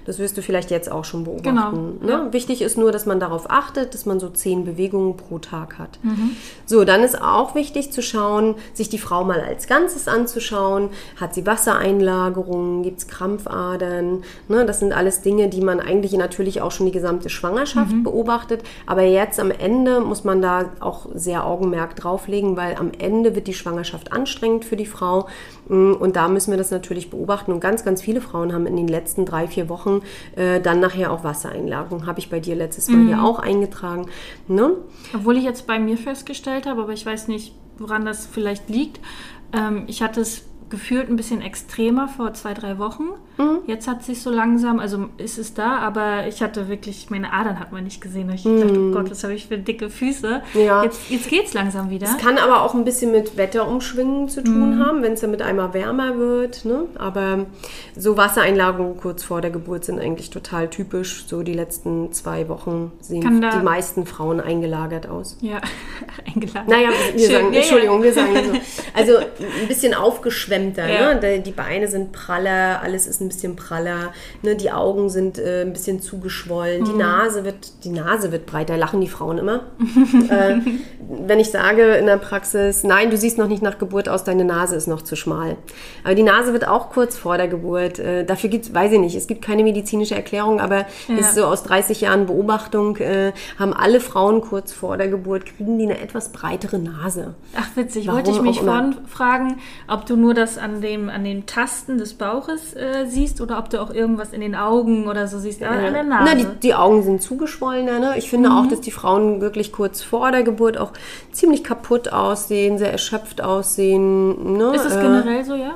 Das 0.05 0.19
wirst 0.19 0.37
du 0.37 0.41
vielleicht 0.41 0.71
jetzt 0.71 0.91
auch 0.91 1.05
schon 1.05 1.23
beobachten. 1.23 1.51
Mhm. 1.51 1.99
Genau, 1.99 2.17
Ne? 2.17 2.25
ja. 2.27 2.33
Wichtig 2.33 2.61
ist 2.61 2.77
nur, 2.77 2.91
dass 2.91 3.05
man 3.05 3.19
darauf 3.19 3.49
achtet, 3.49 3.93
dass 3.93 4.05
man 4.05 4.19
so 4.19 4.29
zehn 4.29 4.65
Bewegungen 4.65 5.17
pro 5.17 5.39
Tag 5.39 5.77
hat. 5.79 5.99
Mhm. 6.03 6.31
So, 6.65 6.83
dann 6.85 7.01
ist 7.03 7.21
auch 7.21 7.55
wichtig 7.55 7.91
zu 7.91 8.01
schauen, 8.01 8.55
sich 8.73 8.89
die 8.89 8.97
Frau 8.97 9.23
mal 9.23 9.41
als 9.41 9.67
Ganzes 9.67 10.07
anzuschauen. 10.07 10.89
Hat 11.19 11.33
sie 11.33 11.45
Wassereinlagerungen? 11.45 12.83
Gibt 12.83 12.99
es 12.99 13.07
Krampfadern? 13.07 14.23
Ne? 14.47 14.65
Das 14.65 14.79
sind 14.79 14.93
alles 14.93 15.21
Dinge, 15.21 15.49
die 15.49 15.61
man 15.61 15.79
eigentlich 15.79 16.13
natürlich 16.13 16.61
auch 16.61 16.71
schon 16.71 16.85
die 16.85 16.91
gesamte 16.91 17.29
Schwangerschaft 17.29 17.91
Mhm. 17.91 18.03
beobachtet. 18.03 18.63
Aber 18.85 19.01
jetzt 19.03 19.39
am 19.39 19.51
Ende 19.51 19.99
muss 20.01 20.23
man 20.23 20.41
da 20.41 20.71
auch 20.79 21.07
sehr 21.13 21.45
Augenmerk 21.45 21.95
drauflegen, 21.95 22.57
weil 22.57 22.75
am 22.75 22.91
Ende 23.01 23.35
wird 23.35 23.47
die 23.47 23.53
Schwangerschaft 23.53 24.11
anstrengend 24.13 24.63
für 24.63 24.75
die 24.77 24.85
Frau. 24.85 25.27
Mm, 25.67 25.93
Und 25.93 26.15
da 26.15 26.27
müssen 26.27 26.51
wir 26.51 26.57
das 26.57 26.71
natürlich 26.71 27.09
beobachten. 27.09 27.51
Und 27.51 27.59
ganz, 27.59 27.83
ganz 27.83 28.01
viele 28.01 28.21
Frauen 28.21 28.53
haben 28.53 28.65
in 28.67 28.75
den 28.77 28.87
letzten 28.87 29.25
drei, 29.25 29.47
vier 29.47 29.67
Wochen 29.69 30.01
äh, 30.35 30.61
dann 30.61 30.79
nachher 30.79 31.11
auch 31.11 31.23
Wassereinlagerungen. 31.23 32.05
Habe 32.05 32.19
ich 32.19 32.29
bei 32.29 32.39
dir 32.39 32.55
letztes 32.55 32.87
Mal 32.87 32.97
Mhm. 32.97 33.07
hier 33.07 33.23
auch 33.23 33.39
eingetragen. 33.39 34.05
Ne? 34.47 34.73
Obwohl 35.13 35.37
ich 35.37 35.43
jetzt 35.43 35.67
bei 35.67 35.79
mir 35.79 35.97
festgestellt 35.97 36.65
habe, 36.65 36.81
aber 36.83 36.93
ich 36.93 37.05
weiß 37.05 37.27
nicht, 37.27 37.53
woran 37.77 38.05
das 38.05 38.25
vielleicht 38.25 38.69
liegt. 38.69 38.99
Ähm, 39.53 39.83
ich 39.87 40.01
hatte 40.01 40.21
es 40.21 40.43
gefühlt 40.71 41.09
ein 41.09 41.15
bisschen 41.15 41.41
extremer 41.41 42.07
vor 42.07 42.33
zwei, 42.33 42.53
drei 42.55 42.79
Wochen. 42.79 43.03
Mhm. 43.37 43.59
Jetzt 43.67 43.87
hat 43.87 44.03
sich 44.03 44.21
so 44.21 44.29
langsam, 44.31 44.79
also 44.79 45.07
ist 45.17 45.37
es 45.37 45.53
da, 45.53 45.77
aber 45.77 46.25
ich 46.27 46.41
hatte 46.41 46.67
wirklich, 46.67 47.09
meine 47.09 47.31
Adern 47.31 47.59
hat 47.59 47.71
man 47.71 47.83
nicht 47.83 48.01
gesehen. 48.01 48.29
Ich 48.31 48.43
dachte, 48.43 48.79
oh 48.79 48.91
Gott, 48.91 49.11
was 49.11 49.23
habe 49.23 49.33
ich 49.33 49.47
für 49.47 49.57
dicke 49.57 49.89
Füße. 49.89 50.41
Mhm. 50.53 50.59
Ja. 50.61 50.83
Jetzt, 50.83 51.09
jetzt 51.09 51.29
geht 51.29 51.45
es 51.45 51.53
langsam 51.53 51.89
wieder. 51.91 52.07
Es 52.07 52.17
kann 52.17 52.37
aber 52.37 52.63
auch 52.63 52.73
ein 52.73 52.83
bisschen 52.85 53.11
mit 53.11 53.37
Wetterumschwingen 53.37 54.29
zu 54.29 54.43
tun 54.43 54.83
haben, 54.85 55.03
wenn 55.03 55.13
es 55.13 55.21
dann 55.21 55.31
mit 55.31 55.41
einmal 55.41 55.73
wärmer 55.73 56.17
wird. 56.17 56.65
Ne? 56.65 56.85
Aber 56.95 57.45
so 57.95 58.17
Wassereinlagerungen 58.17 58.97
kurz 58.97 59.23
vor 59.23 59.41
der 59.41 59.51
Geburt 59.51 59.85
sind 59.85 59.99
eigentlich 59.99 60.29
total 60.29 60.69
typisch. 60.69 61.25
So 61.27 61.43
die 61.43 61.53
letzten 61.53 62.11
zwei 62.13 62.47
Wochen 62.49 62.91
sehen 63.01 63.21
die 63.41 63.63
meisten 63.63 64.05
Frauen 64.05 64.39
eingelagert 64.39 65.07
aus. 65.07 65.37
ja, 65.41 65.59
eingeladen. 66.25 66.69
Naja, 66.69 66.89
wir 67.13 67.19
Schön. 67.19 67.31
sagen, 67.31 67.45
Ja, 67.47 67.51
ja. 67.53 67.59
Entschuldigung, 67.59 68.03
wir 68.03 68.13
sagen 68.13 68.33
so. 68.35 68.59
Also 68.93 69.17
ein 69.17 69.67
bisschen 69.67 69.93
aufgeschwemmter. 70.69 70.89
Ja. 70.89 71.13
Ne? 71.15 71.39
Die- 71.39 71.51
Beine 71.51 71.87
sind 71.87 72.11
praller, 72.11 72.81
alles 72.81 73.07
ist 73.07 73.21
ein 73.21 73.27
bisschen 73.27 73.55
praller. 73.55 74.13
Ne? 74.41 74.55
Die 74.55 74.71
Augen 74.71 75.09
sind 75.09 75.37
äh, 75.37 75.61
ein 75.63 75.73
bisschen 75.73 76.01
zugeschwollen. 76.01 76.81
Mhm. 76.81 76.85
Die 76.85 76.93
Nase 76.93 77.43
wird, 77.45 77.83
die 77.83 77.89
Nase 77.89 78.31
wird 78.31 78.45
breiter. 78.45 78.77
Lachen 78.77 79.01
die 79.01 79.07
Frauen 79.09 79.37
immer. 79.37 79.61
äh, 80.29 80.55
wenn 81.27 81.39
ich 81.39 81.51
sage 81.51 81.95
in 81.95 82.05
der 82.05 82.17
Praxis, 82.17 82.83
nein, 82.83 83.09
du 83.09 83.17
siehst 83.17 83.37
noch 83.37 83.47
nicht 83.47 83.61
nach 83.61 83.77
Geburt 83.77 84.07
aus, 84.07 84.23
deine 84.23 84.45
Nase 84.45 84.75
ist 84.75 84.87
noch 84.87 85.01
zu 85.01 85.15
schmal. 85.15 85.57
Aber 86.03 86.15
die 86.15 86.23
Nase 86.23 86.53
wird 86.53 86.67
auch 86.67 86.89
kurz 86.89 87.17
vor 87.17 87.37
der 87.37 87.47
Geburt. 87.47 87.99
Äh, 87.99 88.23
dafür 88.23 88.49
gibt 88.49 88.65
es, 88.65 88.73
weiß 88.73 88.93
ich 88.93 88.99
nicht, 88.99 89.15
es 89.15 89.27
gibt 89.27 89.41
keine 89.43 89.63
medizinische 89.63 90.15
Erklärung, 90.15 90.59
aber 90.61 90.85
Ja. 91.07 91.17
ist 91.19 91.35
so 91.35 91.45
aus 91.45 91.63
30 91.63 92.01
Jahren 92.01 92.25
Beobachtung, 92.27 92.97
äh, 92.97 93.33
haben 93.59 93.73
alle 93.73 93.99
Frauen 93.99 94.41
kurz 94.41 94.71
vor 94.71 94.97
der 94.97 95.09
Geburt, 95.09 95.45
kriegen 95.45 95.77
die 95.77 95.85
eine 95.85 95.99
etwas 95.99 96.29
breitere 96.31 96.79
Nase. 96.79 97.35
Ach 97.57 97.67
witzig, 97.75 98.07
Warum 98.07 98.17
wollte 98.19 98.31
ich 98.31 98.41
mich 98.41 98.59
vorhin 98.61 98.95
fragen, 99.07 99.57
ob 99.87 100.05
du 100.05 100.15
nur 100.15 100.33
das 100.33 100.50
an 100.57 100.81
dem, 100.81 101.09
an 101.09 101.23
den 101.23 101.45
Tasten 101.45 101.97
des 101.97 102.13
Bauches 102.13 102.73
äh, 102.75 103.05
siehst 103.07 103.41
oder 103.41 103.57
ob 103.59 103.69
du 103.69 103.81
auch 103.81 103.91
irgendwas 103.93 104.33
in 104.33 104.41
den 104.41 104.55
Augen 104.55 105.07
oder 105.07 105.27
so 105.27 105.39
siehst, 105.39 105.61
aber 105.63 105.75
an 105.77 105.93
der 105.93 106.03
Nase. 106.03 106.23
Na, 106.25 106.35
die, 106.35 106.59
die 106.61 106.73
Augen 106.73 107.03
sind 107.03 107.21
zugeschwollener. 107.21 107.99
Ne? 107.99 108.17
Ich 108.17 108.29
finde 108.29 108.51
auch, 108.51 108.67
dass 108.67 108.81
die 108.81 108.91
Frauen 108.91 109.41
wirklich 109.41 109.71
kurz 109.71 110.01
vor 110.01 110.31
der 110.31 110.43
Geburt 110.43 110.77
auch 110.77 110.93
ziemlich 111.31 111.63
kaputt 111.63 112.11
aussehen, 112.11 112.77
sehr 112.77 112.91
erschöpft 112.91 113.41
aussehen. 113.41 114.57
Ne? 114.57 114.75
ist 114.75 114.85
es 114.85 114.95
Äh, 114.95 115.01
generell 115.01 115.43
so, 115.45 115.55
ja? 115.55 115.75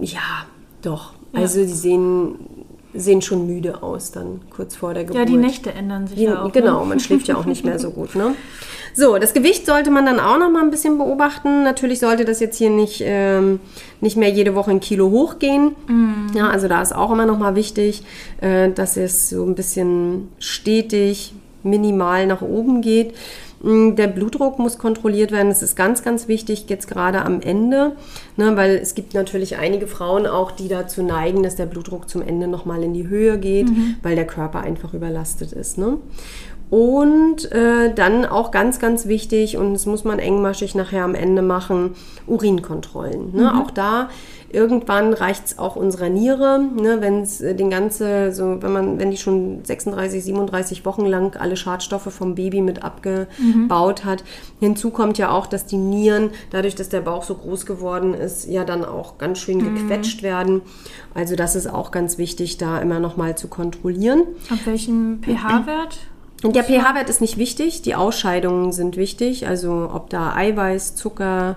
Ja, 0.00 0.46
doch. 0.82 1.12
Also 1.32 1.60
die 1.60 1.66
sehen 1.66 2.57
sehen 3.00 3.22
schon 3.22 3.46
müde 3.46 3.82
aus 3.82 4.10
dann 4.12 4.40
kurz 4.54 4.76
vor 4.76 4.94
der 4.94 5.04
Geburt. 5.04 5.18
Ja, 5.18 5.24
die 5.24 5.36
Nächte 5.36 5.72
ändern 5.72 6.06
sich 6.06 6.16
Die, 6.18 6.24
ja 6.24 6.42
auch. 6.44 6.52
genau, 6.52 6.80
Ne? 6.82 6.88
man 6.90 7.00
schläft 7.00 7.28
ja 7.28 7.36
auch 7.36 7.44
nicht 7.46 7.64
mehr 7.64 7.78
so 7.78 7.90
gut. 7.90 8.14
Ne? 8.14 8.34
So, 8.94 9.16
das 9.18 9.32
Gewicht 9.32 9.64
sollte 9.64 9.90
man 9.92 10.06
dann 10.06 10.18
auch 10.18 10.38
noch 10.38 10.50
mal 10.50 10.60
ein 10.62 10.72
bisschen 10.72 10.98
beobachten. 10.98 11.62
Natürlich 11.62 12.00
sollte 12.00 12.24
das 12.24 12.40
jetzt 12.40 12.56
hier 12.56 12.70
nicht, 12.70 13.00
ähm, 13.04 13.60
nicht 14.00 14.16
mehr 14.16 14.28
jede 14.30 14.56
Woche 14.56 14.72
ein 14.72 14.80
Kilo 14.80 15.10
hochgehen. 15.10 15.76
Ja, 16.34 16.48
also 16.48 16.66
da 16.66 16.82
ist 16.82 16.92
auch 16.96 17.12
immer 17.12 17.24
noch 17.26 17.38
mal 17.38 17.54
wichtig, 17.54 18.02
äh, 18.40 18.72
dass 18.72 18.96
es 18.96 19.28
so 19.30 19.44
ein 19.44 19.54
bisschen 19.54 20.28
stetig, 20.40 21.32
minimal 21.62 22.26
nach 22.26 22.42
oben 22.42 22.80
geht. 22.80 23.14
Mm, 23.62 23.94
Der 23.96 24.06
Blutdruck 24.06 24.58
muss 24.58 24.78
kontrolliert 24.78 25.32
werden. 25.32 25.48
Das 25.48 25.62
ist 25.62 25.76
ganz, 25.76 26.02
ganz 26.02 26.28
wichtig, 26.28 26.66
jetzt 26.68 26.88
gerade 26.88 27.22
am 27.24 27.40
Ende, 27.40 27.92
ne, 28.36 28.56
weil 28.56 28.76
es 28.76 28.94
gibt 28.94 29.14
natürlich 29.14 29.56
einige 29.56 29.86
Frauen 29.86 30.26
auch, 30.26 30.50
die 30.52 30.68
dazu 30.68 31.02
neigen, 31.02 31.42
dass 31.42 31.56
der 31.56 31.66
Blutdruck 31.66 32.08
zum 32.08 32.22
Ende 32.22 32.46
nochmal 32.48 32.82
in 32.82 32.94
die 32.94 33.08
Höhe 33.08 33.38
geht, 33.38 33.68
weil 34.02 34.14
der 34.14 34.26
Körper 34.26 34.60
einfach 34.60 34.94
überlastet 34.94 35.52
ist. 35.52 35.78
Ne? 35.78 35.98
Und 36.70 37.50
äh, 37.50 37.94
dann 37.94 38.26
auch 38.26 38.50
ganz, 38.50 38.78
ganz 38.78 39.06
wichtig, 39.06 39.56
und 39.56 39.72
das 39.72 39.86
muss 39.86 40.04
man 40.04 40.18
engmaschig 40.18 40.74
nachher 40.74 41.02
am 41.02 41.14
Ende 41.14 41.40
machen, 41.40 41.92
Urinkontrollen. 42.26 43.34
Ne? 43.34 43.58
Auch 43.58 43.70
da 43.70 44.10
irgendwann 44.50 45.12
reicht 45.12 45.46
es 45.46 45.58
auch 45.58 45.76
unserer 45.76 46.08
Niere, 46.08 46.60
ne? 46.60 46.98
wenn 47.00 47.22
es 47.22 47.40
äh, 47.40 47.54
den 47.54 47.70
ganze, 47.70 48.32
so 48.32 48.62
wenn 48.62 48.72
man, 48.72 48.98
wenn 48.98 49.10
die 49.10 49.16
schon 49.16 49.64
36, 49.64 50.24
37 50.24 50.84
Wochen 50.84 51.04
lang 51.04 51.36
alle 51.36 51.56
Schadstoffe 51.56 52.12
vom 52.12 52.34
Baby 52.34 52.62
mit 52.62 52.82
abgebaut 52.82 54.04
hat. 54.04 54.24
Hinzu 54.60 54.90
kommt 54.90 55.18
ja 55.18 55.30
auch, 55.30 55.46
dass 55.46 55.66
die 55.66 55.76
Nieren, 55.76 56.30
dadurch, 56.50 56.74
dass 56.74 56.88
der 56.88 57.00
Bauch 57.00 57.24
so 57.24 57.34
groß 57.34 57.66
geworden 57.66 58.14
ist, 58.14 58.48
ja 58.48 58.64
dann 58.64 58.84
auch 58.84 59.18
ganz 59.18 59.38
schön 59.38 59.58
gequetscht 59.58 60.22
werden. 60.22 60.62
Also 61.14 61.36
das 61.36 61.54
ist 61.54 61.66
auch 61.66 61.90
ganz 61.90 62.18
wichtig, 62.18 62.58
da 62.58 62.80
immer 62.80 63.00
noch 63.00 63.16
mal 63.16 63.36
zu 63.36 63.48
kontrollieren. 63.48 64.22
Ab 64.50 64.58
welchem 64.64 65.20
pH-Wert? 65.22 65.98
Und 66.44 66.54
der 66.54 66.62
pH-Wert 66.62 67.10
ist 67.10 67.20
nicht 67.20 67.36
wichtig, 67.36 67.82
die 67.82 67.94
Ausscheidungen 67.96 68.72
sind 68.72 68.96
wichtig, 68.96 69.48
also 69.48 69.90
ob 69.92 70.08
da 70.10 70.34
Eiweiß, 70.36 70.94
Zucker 70.94 71.56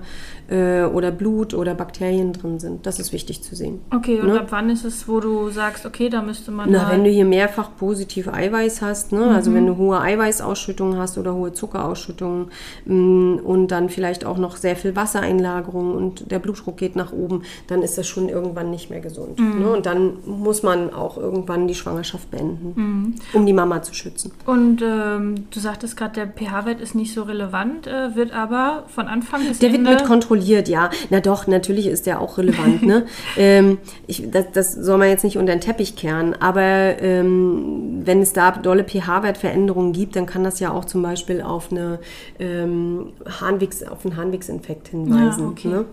äh, 0.50 0.84
oder 0.84 1.12
Blut 1.12 1.54
oder 1.54 1.76
Bakterien 1.76 2.34
drin 2.34 2.60
sind, 2.60 2.86
das 2.86 3.00
ist 3.00 3.13
wichtig 3.13 3.41
zu 3.44 3.56
sehen. 3.56 3.80
Okay, 3.96 4.20
und 4.20 4.28
Ne? 4.28 4.39
ab 4.39 4.48
wann 4.50 4.70
ist 4.70 4.84
es, 4.84 5.08
wo 5.08 5.20
du 5.20 5.50
sagst, 5.50 5.86
okay, 5.86 6.10
da 6.10 6.22
müsste 6.22 6.52
man 6.52 6.70
Na, 6.72 6.89
wenn 6.91 7.04
du 7.04 7.10
hier 7.10 7.26
mehrfach 7.26 7.70
positiv 7.78 8.28
Eiweiß 8.28 8.82
hast, 8.82 9.12
ne? 9.12 9.26
also 9.34 9.54
wenn 9.54 9.65
du 9.67 9.78
hohe 9.78 10.02
Eiweißausschüttungen 10.02 10.98
hast 10.98 11.17
oder 11.17 11.36
hohe 11.36 11.54
Zuckerausschüttungen 11.54 12.48
mh, 12.86 13.41
und 13.44 13.67
dann 13.67 13.89
vielleicht 13.89 14.26
auch 14.26 14.38
noch 14.38 14.58
sehr 14.58 14.76
viel 14.76 14.96
Wassereinlagerung 14.96 15.96
und 15.96 16.32
der 16.32 16.39
Blutdruck 16.39 16.78
geht 16.78 16.96
nach 16.96 17.13
oben, 17.13 17.44
dann 17.67 17.82
ist 17.82 17.98
das 17.98 18.08
schon 18.08 18.30
irgendwann 18.30 18.72
nicht 18.72 18.89
mehr 18.89 19.00
gesund. 19.00 19.39
Ne? 19.39 19.72
Und 19.72 19.86
dann 19.86 20.13
muss 20.26 20.63
man 20.63 20.91
auch 20.94 21.17
irgendwann 21.17 21.67
die 21.67 21.76
Schwangerschaft 21.76 22.30
beenden, 22.32 23.15
um 23.34 23.46
die 23.46 23.54
Mama 23.54 23.82
zu 23.84 23.94
schützen. 23.94 24.32
Und 24.46 24.70
ähm, 24.81 25.45
du 25.51 25.60
sagtest 25.60 25.97
gerade, 25.97 26.13
der 26.13 26.27
pH-Wert 26.27 26.79
ist 26.79 26.95
nicht 26.95 27.13
so 27.13 27.23
relevant, 27.23 27.88
äh, 27.88 28.15
wird 28.15 28.31
aber 28.31 28.86
von 28.88 29.07
Anfang 29.07 29.45
bis 29.47 29.60
Der 29.60 29.71
wird 29.71 29.79
Ende... 29.79 29.91
mit 29.91 30.05
kontrolliert, 30.05 30.69
ja. 30.69 30.89
Na 31.10 31.19
doch, 31.19 31.47
natürlich 31.47 31.88
ist 31.88 32.05
der 32.05 32.21
auch 32.21 32.38
relevant. 32.38 32.84
ne? 32.84 33.05
ähm, 33.38 33.79
ich, 34.07 34.29
das, 34.31 34.45
das 34.53 34.73
soll 34.73 34.97
man 34.97 35.10
jetzt 35.10 35.23
nicht 35.23 35.38
unter 35.38 35.53
den 35.53 35.62
Teppich 35.62 35.95
kehren, 35.95 36.36
aber 36.39 36.62
ähm, 37.01 38.01
wenn 38.05 38.21
es 38.21 38.34
da 38.34 38.51
dolle 38.51 38.84
pH-Wertveränderungen 38.84 39.93
gibt, 39.93 40.15
dann 40.15 40.25
kann 40.25 40.43
das 40.43 40.60
ja 40.60 40.71
auch 40.71 40.86
zum 40.86 41.01
Beispiel 41.01 41.41
auf, 41.41 41.71
eine, 41.71 41.99
ähm, 42.39 43.13
Harnwegs, 43.25 43.84
auf 43.84 44.05
einen 44.05 44.15
Harnwegsinfekt 44.15 44.89
hinweisen. 44.89 45.43
Ja, 45.43 45.49
okay. 45.49 45.67
ne? 45.67 45.86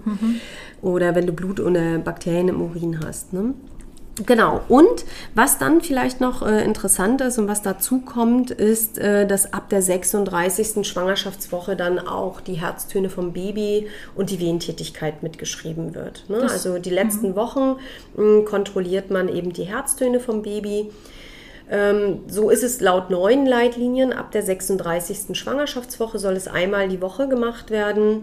Oder 0.83 1.15
wenn 1.15 1.27
du 1.27 1.33
Blut 1.33 1.59
oder 1.59 1.99
Bakterien 1.99 2.49
im 2.49 2.61
Urin 2.61 3.01
hast. 3.05 3.33
Ne? 3.33 3.55
Genau. 4.27 4.61
Und 4.69 5.05
was 5.35 5.59
dann 5.59 5.81
vielleicht 5.81 6.21
noch 6.21 6.47
äh, 6.47 6.65
interessant 6.65 7.21
ist 7.21 7.39
und 7.39 7.49
was 7.49 7.63
dazu 7.63 8.01
kommt, 8.01 8.51
ist, 8.51 8.99
äh, 8.99 9.27
dass 9.27 9.53
ab 9.53 9.69
der 9.69 9.83
36. 9.83 10.87
Schwangerschaftswoche 10.87 11.77
dann 11.77 11.99
auch 11.99 12.41
die 12.41 12.55
Herztöne 12.55 13.11
vom 13.11 13.33
Baby 13.33 13.89
und 14.15 14.31
die 14.31 14.41
Wehentätigkeit 14.41 15.23
mitgeschrieben 15.23 15.95
wird. 15.95 16.25
Ne? 16.29 16.39
Also 16.43 16.79
die 16.79 16.91
letzten 16.91 17.37
Wochen 17.37 17.77
mh, 18.17 18.43
kontrolliert 18.43 19.11
man 19.11 19.29
eben 19.29 19.53
die 19.53 19.65
Herztöne 19.65 20.21
vom 20.21 20.43
Baby. 20.43 20.91
Ähm, 21.71 22.21
so 22.29 22.51
ist 22.51 22.63
es 22.63 22.81
laut 22.81 23.11
neuen 23.11 23.47
Leitlinien. 23.47 24.13
Ab 24.13 24.33
der 24.33 24.43
36. 24.43 25.37
Schwangerschaftswoche 25.37 26.19
soll 26.19 26.35
es 26.35 26.49
einmal 26.49 26.89
die 26.89 27.01
Woche 27.01 27.29
gemacht 27.29 27.71
werden. 27.71 28.23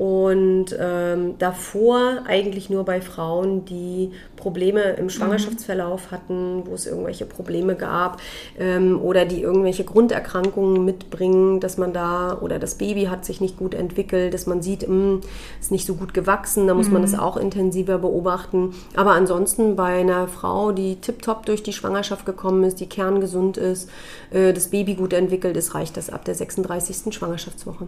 Und 0.00 0.74
ähm, 0.80 1.34
davor 1.38 2.22
eigentlich 2.26 2.70
nur 2.70 2.86
bei 2.86 3.02
Frauen, 3.02 3.66
die 3.66 4.12
Probleme 4.34 4.80
im 4.94 5.10
Schwangerschaftsverlauf 5.10 6.10
hatten, 6.10 6.62
wo 6.64 6.72
es 6.72 6.86
irgendwelche 6.86 7.26
Probleme 7.26 7.76
gab 7.76 8.18
ähm, 8.58 8.98
oder 8.98 9.26
die 9.26 9.42
irgendwelche 9.42 9.84
Grunderkrankungen 9.84 10.86
mitbringen, 10.86 11.60
dass 11.60 11.76
man 11.76 11.92
da 11.92 12.38
oder 12.40 12.58
das 12.58 12.76
Baby 12.76 13.04
hat 13.04 13.26
sich 13.26 13.42
nicht 13.42 13.58
gut 13.58 13.74
entwickelt, 13.74 14.32
dass 14.32 14.46
man 14.46 14.62
sieht, 14.62 14.88
mh, 14.88 15.20
ist 15.60 15.70
nicht 15.70 15.86
so 15.86 15.96
gut 15.96 16.14
gewachsen, 16.14 16.66
da 16.66 16.72
muss 16.72 16.88
man 16.88 17.02
das 17.02 17.18
auch 17.18 17.36
intensiver 17.36 17.98
beobachten. 17.98 18.74
Aber 18.96 19.10
ansonsten 19.10 19.76
bei 19.76 20.00
einer 20.00 20.28
Frau, 20.28 20.72
die 20.72 20.96
tiptop 20.96 21.44
durch 21.44 21.62
die 21.62 21.74
Schwangerschaft 21.74 22.24
gekommen 22.24 22.64
ist, 22.64 22.79
die 22.80 22.88
kerngesund 22.88 23.56
ist, 23.56 23.90
äh, 24.30 24.52
das 24.52 24.68
Baby 24.68 24.94
gut 24.94 25.12
entwickelt 25.12 25.56
ist, 25.56 25.74
reicht 25.74 25.96
das 25.96 26.10
ab 26.10 26.24
der 26.24 26.34
36. 26.34 27.14
Schwangerschaftswoche. 27.14 27.84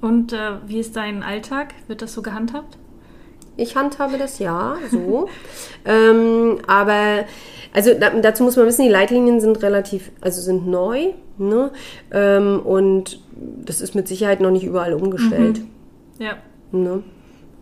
Und 0.00 0.32
äh, 0.32 0.52
wie 0.66 0.78
ist 0.78 0.96
dein 0.96 1.22
Alltag? 1.22 1.74
Wird 1.86 2.02
das 2.02 2.12
so 2.12 2.22
gehandhabt? 2.22 2.78
Ich 3.56 3.76
handhabe 3.76 4.18
das 4.18 4.38
ja 4.40 4.76
so. 4.90 5.28
ähm, 5.84 6.58
aber 6.66 7.24
also 7.72 7.92
da, 7.98 8.10
dazu 8.10 8.44
muss 8.44 8.56
man 8.56 8.66
wissen, 8.66 8.82
die 8.82 8.90
Leitlinien 8.90 9.40
sind 9.40 9.62
relativ, 9.62 10.10
also 10.20 10.40
sind 10.40 10.66
neu. 10.66 11.12
Ne? 11.38 11.72
Ähm, 12.12 12.60
und 12.60 13.20
das 13.64 13.80
ist 13.80 13.94
mit 13.94 14.06
Sicherheit 14.06 14.40
noch 14.40 14.50
nicht 14.50 14.64
überall 14.64 14.94
umgestellt. 14.94 15.60
Ja. 16.18 16.36
Ne? 16.70 17.02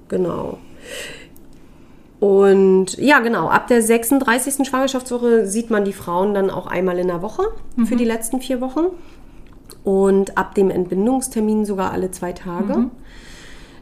Genau. 0.09 0.59
Und 2.23 2.99
ja, 2.99 3.19
genau, 3.19 3.49
ab 3.49 3.67
der 3.67 3.83
36. 3.83 4.65
Schwangerschaftswoche 4.69 5.45
sieht 5.45 5.71
man 5.71 5.85
die 5.85 5.93
Frauen 5.93 6.35
dann 6.35 6.51
auch 6.51 6.69
einmal 6.69 6.97
in 7.01 7.09
der 7.09 7.21
Woche 7.21 7.43
für 7.85 7.97
die 7.97 8.05
letzten 8.05 8.41
vier 8.41 8.61
Wochen. 8.61 8.87
Und 9.83 10.39
ab 10.39 10.55
dem 10.55 10.71
Entbindungstermin 10.71 11.65
sogar 11.65 11.91
alle 11.91 12.13
zwei 12.13 12.33
Tage. 12.33 12.87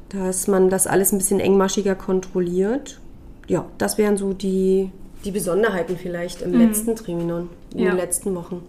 Dass 0.09 0.47
man 0.49 0.71
das 0.71 0.87
alles 0.87 1.13
ein 1.13 1.19
bisschen 1.19 1.39
engmaschiger 1.39 1.95
kontrolliert. 1.95 2.99
Ja, 3.47 3.67
das 3.77 3.99
wären 3.99 4.17
so 4.17 4.33
die, 4.33 4.91
die 5.27 5.33
Besonderheiten 5.33 5.99
vielleicht 5.99 6.41
im 6.41 6.55
letzten 6.55 6.97
Triminon, 6.97 7.51
in 7.75 7.81
Ja. 7.81 7.91
den 7.91 7.99
letzten 7.99 8.35
Wochen. 8.35 8.63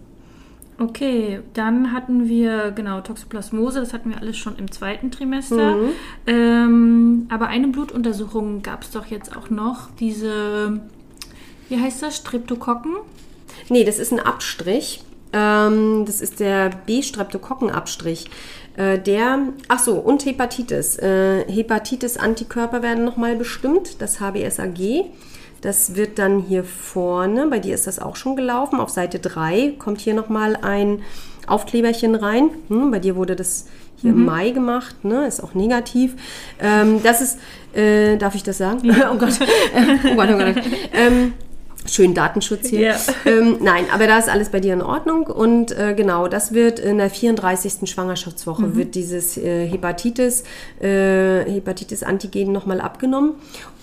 Okay, 0.82 1.40
dann 1.54 1.92
hatten 1.92 2.28
wir, 2.28 2.72
genau, 2.72 3.00
Toxoplasmose, 3.02 3.78
das 3.78 3.92
hatten 3.92 4.10
wir 4.10 4.18
alles 4.18 4.36
schon 4.36 4.56
im 4.56 4.72
zweiten 4.72 5.12
Trimester. 5.12 5.76
Mhm. 5.76 5.88
Ähm, 6.26 7.26
aber 7.30 7.46
eine 7.46 7.68
Blutuntersuchung 7.68 8.62
gab 8.62 8.82
es 8.82 8.90
doch 8.90 9.06
jetzt 9.06 9.36
auch 9.36 9.48
noch, 9.48 9.90
diese, 10.00 10.80
wie 11.68 11.80
heißt 11.80 12.02
das, 12.02 12.16
Streptokokken? 12.16 12.96
Nee, 13.68 13.84
das 13.84 14.00
ist 14.00 14.12
ein 14.12 14.18
Abstrich. 14.18 15.04
Ähm, 15.32 16.02
das 16.04 16.20
ist 16.20 16.40
der 16.40 16.70
B-Streptokokkenabstrich. 16.86 18.28
Äh, 18.76 18.98
der, 18.98 19.38
ach 19.68 19.78
so, 19.78 19.94
und 19.94 20.24
Hepatitis. 20.24 20.98
Äh, 20.98 21.44
Hepatitis-Antikörper 21.48 22.82
werden 22.82 23.04
nochmal 23.04 23.36
bestimmt, 23.36 24.02
das 24.02 24.20
HBsAg. 24.20 25.04
Das 25.62 25.94
wird 25.94 26.18
dann 26.18 26.40
hier 26.40 26.64
vorne, 26.64 27.46
bei 27.46 27.60
dir 27.60 27.74
ist 27.74 27.86
das 27.86 28.00
auch 28.00 28.16
schon 28.16 28.34
gelaufen, 28.34 28.80
auf 28.80 28.90
Seite 28.90 29.20
3 29.20 29.74
kommt 29.78 30.00
hier 30.00 30.12
nochmal 30.12 30.56
ein 30.60 31.02
Aufkleberchen 31.46 32.16
rein. 32.16 32.50
Hm, 32.68 32.90
bei 32.90 32.98
dir 32.98 33.14
wurde 33.14 33.36
das 33.36 33.66
hier 33.96 34.10
im 34.10 34.24
Mai 34.24 34.50
gemacht, 34.50 35.04
ne? 35.04 35.26
ist 35.26 35.42
auch 35.42 35.54
negativ. 35.54 36.16
Ähm, 36.60 37.00
das 37.04 37.20
ist, 37.20 37.38
äh, 37.74 38.16
darf 38.16 38.34
ich 38.34 38.42
das 38.42 38.58
sagen? 38.58 38.80
oh 39.12 39.16
Gott, 39.16 39.38
oh 40.10 40.14
Gott, 40.16 40.28
oh 40.32 40.36
Gott. 40.36 40.64
Ähm, 40.92 41.34
Schön 41.86 42.14
Datenschutz 42.14 42.68
hier. 42.68 42.80
Ja. 42.80 42.96
Ähm, 43.24 43.58
nein, 43.60 43.84
aber 43.92 44.06
da 44.06 44.18
ist 44.18 44.28
alles 44.28 44.48
bei 44.48 44.58
dir 44.58 44.74
in 44.74 44.82
Ordnung 44.82 45.26
und 45.26 45.70
äh, 45.70 45.94
genau, 45.94 46.26
das 46.26 46.52
wird 46.52 46.80
in 46.80 46.98
der 46.98 47.08
34. 47.08 47.88
Schwangerschaftswoche 47.88 48.74
wird 48.74 48.96
dieses 48.96 49.36
äh, 49.36 49.66
Hepatitis, 49.66 50.42
äh, 50.80 51.44
Hepatitis-Antigen 51.44 52.50
nochmal 52.50 52.80
abgenommen 52.80 53.34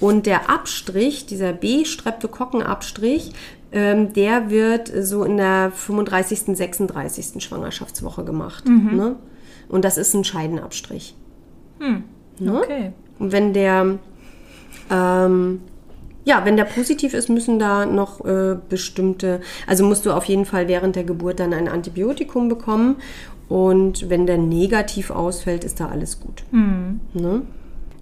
und 0.02 0.26
der 0.26 0.50
Abstrich, 0.50 1.26
dieser 1.26 1.54
B-Streptokokkenabstrich, 1.54 3.32
ähm, 3.72 4.12
der 4.14 4.50
wird 4.50 4.92
so 5.00 5.24
in 5.24 5.38
der 5.38 5.72
35., 5.74 6.58
36. 6.58 7.42
Schwangerschaftswoche 7.42 8.26
gemacht. 8.26 8.66
Ne? 8.68 9.16
Und 9.70 9.86
das 9.86 9.98
ist 9.98 10.14
ein 10.16 10.24
Scheidenabstrich. 10.24 11.16
Ne? 12.40 12.60
Okay. 12.62 12.92
Und 13.20 13.32
wenn 13.32 13.54
der, 13.54 14.00
ähm, 14.90 15.62
ja, 16.26 16.46
wenn 16.46 16.58
der 16.58 16.66
positiv 16.66 17.14
ist, 17.14 17.30
müssen 17.30 17.60
da 17.60 17.86
noch 17.86 18.24
äh, 18.26 18.58
bestimmte, 18.70 19.42
also 19.68 19.86
musst 19.86 20.06
du 20.06 20.12
auf 20.12 20.26
jeden 20.26 20.46
Fall 20.46 20.68
während 20.68 20.96
der 20.96 21.04
Geburt 21.04 21.40
dann 21.40 21.54
ein 21.54 21.68
Antibiotikum 21.68 22.50
bekommen. 22.50 22.98
Und 23.48 24.10
wenn 24.10 24.28
der 24.28 24.38
negativ 24.38 25.10
ausfällt, 25.10 25.64
ist 25.64 25.80
da 25.80 25.88
alles 25.88 26.20
gut. 26.20 26.44
Ne? 27.14 27.42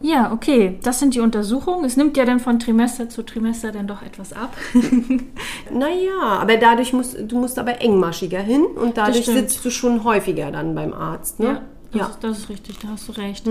Ja, 0.01 0.31
okay, 0.31 0.77
das 0.83 0.99
sind 0.99 1.15
die 1.15 1.21
Untersuchungen. 1.21 1.85
Es 1.85 1.97
nimmt 1.97 2.17
ja 2.17 2.25
dann 2.25 2.39
von 2.39 2.59
Trimester 2.59 3.09
zu 3.09 3.23
Trimester 3.23 3.71
dann 3.71 3.87
doch 3.87 4.01
etwas 4.03 4.33
ab. 4.33 4.55
Naja, 5.71 6.39
aber 6.39 6.57
dadurch 6.57 6.93
musst 6.93 7.17
du 7.27 7.37
musst 7.37 7.59
aber 7.59 7.81
engmaschiger 7.81 8.39
hin 8.39 8.63
und 8.65 8.97
dadurch 8.97 9.25
sitzt 9.25 9.63
du 9.65 9.69
schon 9.69 10.03
häufiger 10.03 10.51
dann 10.51 10.75
beim 10.75 10.93
Arzt. 10.93 11.39
Ne? 11.39 11.45
Ja, 11.45 11.61
das, 11.91 11.99
Ja. 11.99 12.07
Ist, 12.07 12.23
das 12.23 12.37
ist 12.39 12.49
richtig, 12.49 12.79
da 12.79 12.89
hast 12.89 13.07
du 13.07 13.11
recht. 13.13 13.45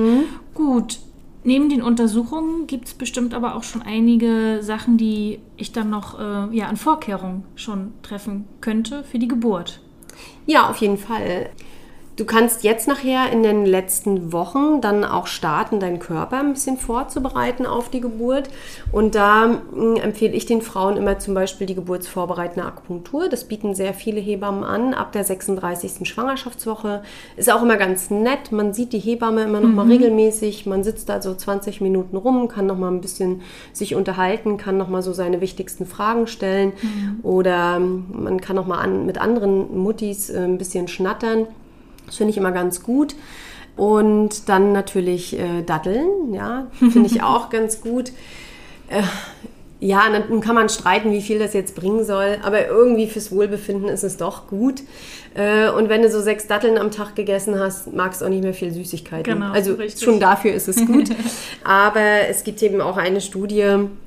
Gut. 0.54 0.98
Neben 1.46 1.68
den 1.68 1.80
Untersuchungen 1.80 2.66
gibt 2.66 2.88
es 2.88 2.94
bestimmt 2.94 3.32
aber 3.32 3.54
auch 3.54 3.62
schon 3.62 3.80
einige 3.80 4.58
Sachen, 4.62 4.98
die 4.98 5.38
ich 5.56 5.70
dann 5.70 5.90
noch 5.90 6.18
äh, 6.18 6.56
ja, 6.56 6.66
an 6.66 6.76
Vorkehrungen 6.76 7.44
schon 7.54 7.92
treffen 8.02 8.46
könnte 8.60 9.04
für 9.04 9.20
die 9.20 9.28
Geburt. 9.28 9.80
Ja, 10.46 10.68
auf 10.68 10.78
jeden 10.78 10.98
Fall. 10.98 11.50
Du 12.16 12.24
kannst 12.24 12.64
jetzt 12.64 12.88
nachher 12.88 13.30
in 13.30 13.42
den 13.42 13.66
letzten 13.66 14.32
Wochen 14.32 14.80
dann 14.80 15.04
auch 15.04 15.26
starten, 15.26 15.80
deinen 15.80 15.98
Körper 15.98 16.40
ein 16.40 16.54
bisschen 16.54 16.78
vorzubereiten 16.78 17.66
auf 17.66 17.90
die 17.90 18.00
Geburt. 18.00 18.48
Und 18.90 19.14
da 19.14 19.60
mh, 19.74 20.00
empfehle 20.00 20.32
ich 20.32 20.46
den 20.46 20.62
Frauen 20.62 20.96
immer 20.96 21.18
zum 21.18 21.34
Beispiel 21.34 21.66
die 21.66 21.74
geburtsvorbereitende 21.74 22.66
Akupunktur. 22.66 23.28
Das 23.28 23.44
bieten 23.44 23.74
sehr 23.74 23.92
viele 23.92 24.18
Hebammen 24.18 24.64
an 24.64 24.94
ab 24.94 25.12
der 25.12 25.24
36. 25.24 26.08
Schwangerschaftswoche. 26.08 27.02
Ist 27.36 27.52
auch 27.52 27.62
immer 27.62 27.76
ganz 27.76 28.08
nett. 28.08 28.50
Man 28.50 28.72
sieht 28.72 28.94
die 28.94 28.98
Hebamme 28.98 29.42
immer 29.42 29.60
noch 29.60 29.74
mal 29.74 29.86
regelmäßig. 29.86 30.64
Man 30.64 30.84
sitzt 30.84 31.10
da 31.10 31.20
so 31.20 31.34
20 31.34 31.82
Minuten 31.82 32.16
rum, 32.16 32.48
kann 32.48 32.64
noch 32.64 32.78
mal 32.78 32.90
ein 32.90 33.02
bisschen 33.02 33.42
sich 33.74 33.94
unterhalten, 33.94 34.56
kann 34.56 34.78
noch 34.78 34.88
mal 34.88 35.02
so 35.02 35.12
seine 35.12 35.42
wichtigsten 35.42 35.84
Fragen 35.84 36.26
stellen. 36.28 36.72
Oder 37.22 37.76
ähm, 37.76 38.06
man 38.10 38.40
kann 38.40 38.56
noch 38.56 38.66
mal 38.66 38.78
an, 38.78 39.04
mit 39.04 39.20
anderen 39.20 39.76
Muttis 39.76 40.30
äh, 40.30 40.38
ein 40.38 40.56
bisschen 40.56 40.88
schnattern. 40.88 41.46
Das 42.06 42.16
finde 42.16 42.30
ich 42.30 42.36
immer 42.36 42.52
ganz 42.52 42.82
gut. 42.82 43.14
Und 43.76 44.48
dann 44.48 44.72
natürlich 44.72 45.38
äh, 45.38 45.62
Datteln, 45.62 46.32
ja, 46.32 46.68
finde 46.72 47.06
ich 47.06 47.22
auch 47.22 47.50
ganz 47.50 47.80
gut. 47.80 48.10
Äh, 48.88 49.02
ja, 49.78 50.04
nun 50.28 50.40
kann 50.40 50.54
man 50.54 50.70
streiten, 50.70 51.12
wie 51.12 51.20
viel 51.20 51.38
das 51.38 51.52
jetzt 51.52 51.74
bringen 51.74 52.04
soll, 52.04 52.38
aber 52.42 52.66
irgendwie 52.66 53.06
fürs 53.06 53.30
Wohlbefinden 53.30 53.88
ist 53.88 54.04
es 54.04 54.16
doch 54.16 54.46
gut. 54.46 54.82
Äh, 55.36 55.68
und 55.70 55.88
wenn 55.88 56.02
du 56.02 56.10
so 56.10 56.20
sechs 56.20 56.46
Datteln 56.46 56.78
am 56.78 56.90
Tag 56.90 57.14
gegessen 57.14 57.58
hast, 57.58 57.92
magst 57.92 58.20
du 58.20 58.24
auch 58.24 58.28
nicht 58.30 58.42
mehr 58.42 58.54
viel 58.54 58.72
Süßigkeiten. 58.72 59.34
Genau, 59.34 59.52
also 59.52 59.74
richtig. 59.74 60.02
schon 60.04 60.18
dafür 60.18 60.52
ist 60.54 60.68
es 60.68 60.84
gut. 60.86 61.10
aber 61.64 62.28
es 62.30 62.42
gibt 62.44 62.62
eben 62.62 62.80
auch 62.80 62.96
eine 62.96 63.20
Studie, 63.20 63.64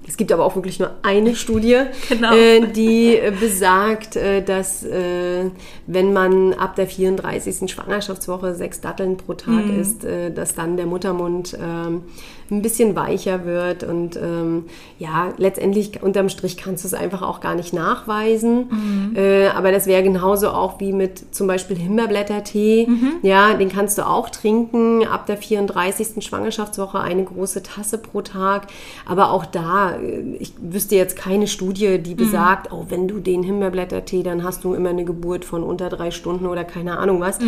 es 0.07 0.17
gibt 0.17 0.31
aber 0.31 0.43
auch 0.45 0.55
wirklich 0.55 0.79
nur 0.79 0.91
eine 1.03 1.35
Studie, 1.35 1.77
Genau. 2.09 2.33
äh, 2.35 2.67
die 2.67 3.15
äh, 3.15 3.31
besagt, 3.31 4.15
äh, 4.15 4.41
dass 4.41 4.83
wenn 4.83 6.13
man 6.13 6.53
ab 6.53 6.75
der 6.75 6.87
34. 6.87 7.71
Schwangerschaftswoche 7.71 8.55
sechs 8.55 8.81
Datteln 8.81 9.17
pro 9.17 9.33
Tag 9.33 9.65
Mhm. 9.65 9.79
isst, 9.79 10.05
dass 10.35 10.55
dann 10.55 10.77
der 10.77 10.85
Muttermund 10.85 11.57
ähm, 11.61 12.03
ein 12.51 12.61
bisschen 12.61 12.95
weicher 12.95 13.45
wird 13.45 13.83
und 13.83 14.15
ähm, 14.17 14.65
ja, 14.97 15.33
letztendlich 15.37 16.01
unterm 16.01 16.29
Strich 16.29 16.57
kannst 16.57 16.83
du 16.83 16.87
es 16.87 16.93
einfach 16.93 17.21
auch 17.21 17.41
gar 17.41 17.55
nicht 17.55 17.73
nachweisen. 17.73 18.69
Mhm. 18.69 19.15
Äh, 19.15 19.47
aber 19.49 19.71
das 19.71 19.85
wäre 19.85 20.01
genauso 20.03 20.49
auch 20.49 20.79
wie 20.79 20.93
mit 20.93 21.18
zum 21.31 21.47
Beispiel 21.47 21.77
Himbeerblättertee. 21.77 22.87
Mhm. 22.87 23.11
Ja, 23.21 23.53
den 23.53 23.69
kannst 23.69 23.97
du 23.97 24.07
auch 24.07 24.29
trinken 24.29 25.05
ab 25.05 25.25
der 25.25 25.37
34. 25.37 26.23
Schwangerschaftswoche 26.25 26.99
eine 26.99 27.23
große 27.23 27.63
Tasse 27.63 27.97
pro 27.97 28.21
Tag. 28.21 28.67
Aber 29.05 29.31
auch 29.31 29.45
da, 29.45 29.95
äh, 29.95 30.35
ich 30.39 30.53
wüsste 30.59 30.95
jetzt 30.95 31.15
keine 31.15 31.47
Studie, 31.47 31.99
die 31.99 32.15
besagt, 32.15 32.71
oh, 32.71 32.85
wenn 32.89 33.07
du 33.07 33.19
den 33.19 33.43
Himbeerblättertee, 33.43 34.23
dann 34.23 34.43
hast 34.43 34.63
du 34.63 34.73
immer 34.73 34.89
eine 34.89 35.05
Geburt 35.05 35.45
von 35.45 35.63
unter 35.63 35.89
drei 35.89 36.11
Stunden 36.11 36.45
oder 36.45 36.63
keine 36.63 36.97
Ahnung 36.97 37.19
was. 37.19 37.39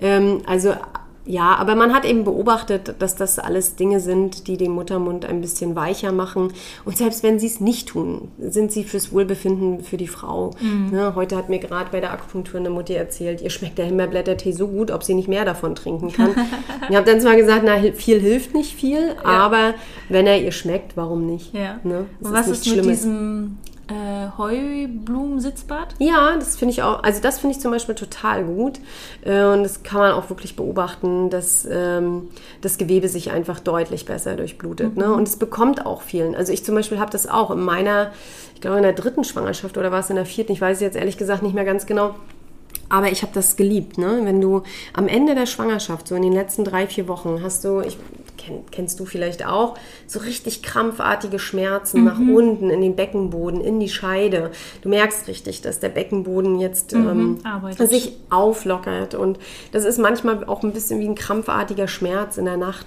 Ähm, 0.00 0.42
also 0.46 0.74
ja, 1.28 1.56
aber 1.56 1.74
man 1.74 1.92
hat 1.92 2.06
eben 2.06 2.24
beobachtet, 2.24 2.94
dass 3.00 3.14
das 3.14 3.38
alles 3.38 3.76
Dinge 3.76 4.00
sind, 4.00 4.48
die 4.48 4.56
den 4.56 4.70
Muttermund 4.70 5.26
ein 5.26 5.42
bisschen 5.42 5.76
weicher 5.76 6.10
machen. 6.10 6.54
Und 6.86 6.96
selbst 6.96 7.22
wenn 7.22 7.38
sie 7.38 7.48
es 7.48 7.60
nicht 7.60 7.88
tun, 7.88 8.28
sind 8.38 8.72
sie 8.72 8.82
fürs 8.82 9.12
Wohlbefinden 9.12 9.84
für 9.84 9.98
die 9.98 10.08
Frau. 10.08 10.52
Ne, 10.90 11.14
heute 11.14 11.36
hat 11.36 11.50
mir 11.50 11.58
gerade 11.58 11.90
bei 11.92 12.00
der 12.00 12.14
Akupunktur 12.14 12.58
eine 12.58 12.70
Mutti 12.70 12.94
erzählt, 12.94 13.42
ihr 13.42 13.50
schmeckt 13.50 13.76
der 13.76 13.84
Himbeerblättertee 13.84 14.52
so 14.52 14.68
gut, 14.68 14.90
ob 14.90 15.04
sie 15.04 15.12
nicht 15.12 15.28
mehr 15.28 15.44
davon 15.44 15.74
trinken 15.74 16.10
kann. 16.10 16.30
ich 16.88 16.96
habe 16.96 17.04
dann 17.04 17.20
zwar 17.20 17.36
gesagt, 17.36 17.62
na, 17.62 17.76
viel 17.92 18.20
hilft 18.20 18.54
nicht 18.54 18.72
viel, 18.72 19.14
aber 19.22 19.74
wenn 20.08 20.26
er 20.26 20.40
ihr 20.40 20.52
schmeckt, 20.52 20.96
warum 20.96 21.26
nicht? 21.26 21.52
Ja. 21.52 21.78
Ne? 21.84 22.06
Und 22.20 22.32
was 22.32 22.46
nichts 22.46 22.66
ist 22.66 22.74
mit 22.74 22.86
diesem 22.86 23.58
äh, 23.88 24.36
Heublumensitzbad? 24.36 25.94
Ja, 25.98 26.36
das 26.36 26.56
finde 26.56 26.72
ich 26.72 26.82
auch, 26.82 27.02
also 27.02 27.20
das 27.20 27.38
finde 27.38 27.56
ich 27.56 27.60
zum 27.60 27.70
Beispiel 27.70 27.94
total 27.94 28.44
gut. 28.44 28.80
Äh, 29.22 29.44
Und 29.44 29.62
das 29.62 29.82
kann 29.82 30.00
man 30.00 30.12
auch 30.12 30.28
wirklich 30.30 30.56
beobachten, 30.56 31.30
dass 31.30 31.66
ähm, 31.70 32.28
das 32.60 32.78
Gewebe 32.78 33.08
sich 33.08 33.30
einfach 33.30 33.60
deutlich 33.60 34.04
besser 34.04 34.36
durchblutet. 34.36 34.96
Ne? 34.96 35.12
Und 35.12 35.26
es 35.26 35.36
bekommt 35.36 35.86
auch 35.86 36.02
vielen. 36.02 36.34
Also 36.34 36.52
ich 36.52 36.64
zum 36.64 36.74
Beispiel 36.74 36.98
habe 36.98 37.10
das 37.10 37.28
auch 37.28 37.50
in 37.50 37.60
meiner, 37.60 38.12
ich 38.54 38.60
glaube 38.60 38.76
in 38.76 38.82
der 38.82 38.92
dritten 38.92 39.24
Schwangerschaft 39.24 39.76
oder 39.78 39.90
war 39.90 40.00
es 40.00 40.10
in 40.10 40.16
der 40.16 40.26
vierten, 40.26 40.52
ich 40.52 40.60
weiß 40.60 40.76
es 40.76 40.82
jetzt 40.82 40.96
ehrlich 40.96 41.16
gesagt 41.16 41.42
nicht 41.42 41.54
mehr 41.54 41.64
ganz 41.64 41.86
genau. 41.86 42.14
Aber 42.90 43.10
ich 43.10 43.22
habe 43.22 43.32
das 43.34 43.56
geliebt, 43.56 43.98
ne? 43.98 44.20
Wenn 44.22 44.40
du 44.40 44.62
am 44.94 45.08
Ende 45.08 45.34
der 45.34 45.44
Schwangerschaft, 45.44 46.08
so 46.08 46.14
in 46.14 46.22
den 46.22 46.32
letzten 46.32 46.64
drei, 46.64 46.86
vier 46.86 47.06
Wochen, 47.06 47.40
hast 47.42 47.64
du, 47.64 47.80
ich 47.80 47.98
kenn, 48.38 48.64
kennst 48.70 48.98
du 49.00 49.04
vielleicht 49.04 49.44
auch, 49.44 49.76
so 50.06 50.20
richtig 50.20 50.62
krampfartige 50.62 51.38
Schmerzen 51.38 52.04
nach 52.04 52.18
unten 52.18 52.70
in 52.70 52.80
den 52.80 52.96
Beckenboden, 52.96 53.60
in 53.60 53.78
die 53.80 53.88
Scheide. 53.88 54.50
Du 54.82 54.88
merkst 54.88 55.28
richtig, 55.28 55.60
dass 55.60 55.80
der 55.80 55.90
Beckenboden 55.90 56.58
jetzt 56.58 56.92
ähm, 56.92 57.38
arbeitet. 57.44 57.90
sich 57.90 58.16
auflockert. 58.30 59.14
Und 59.14 59.38
das 59.72 59.84
ist 59.84 59.98
manchmal 59.98 60.44
auch 60.44 60.62
ein 60.62 60.72
bisschen 60.72 61.00
wie 61.00 61.08
ein 61.08 61.14
krampfartiger 61.14 61.88
Schmerz 61.88 62.38
in 62.38 62.46
der 62.46 62.56
Nacht. 62.56 62.86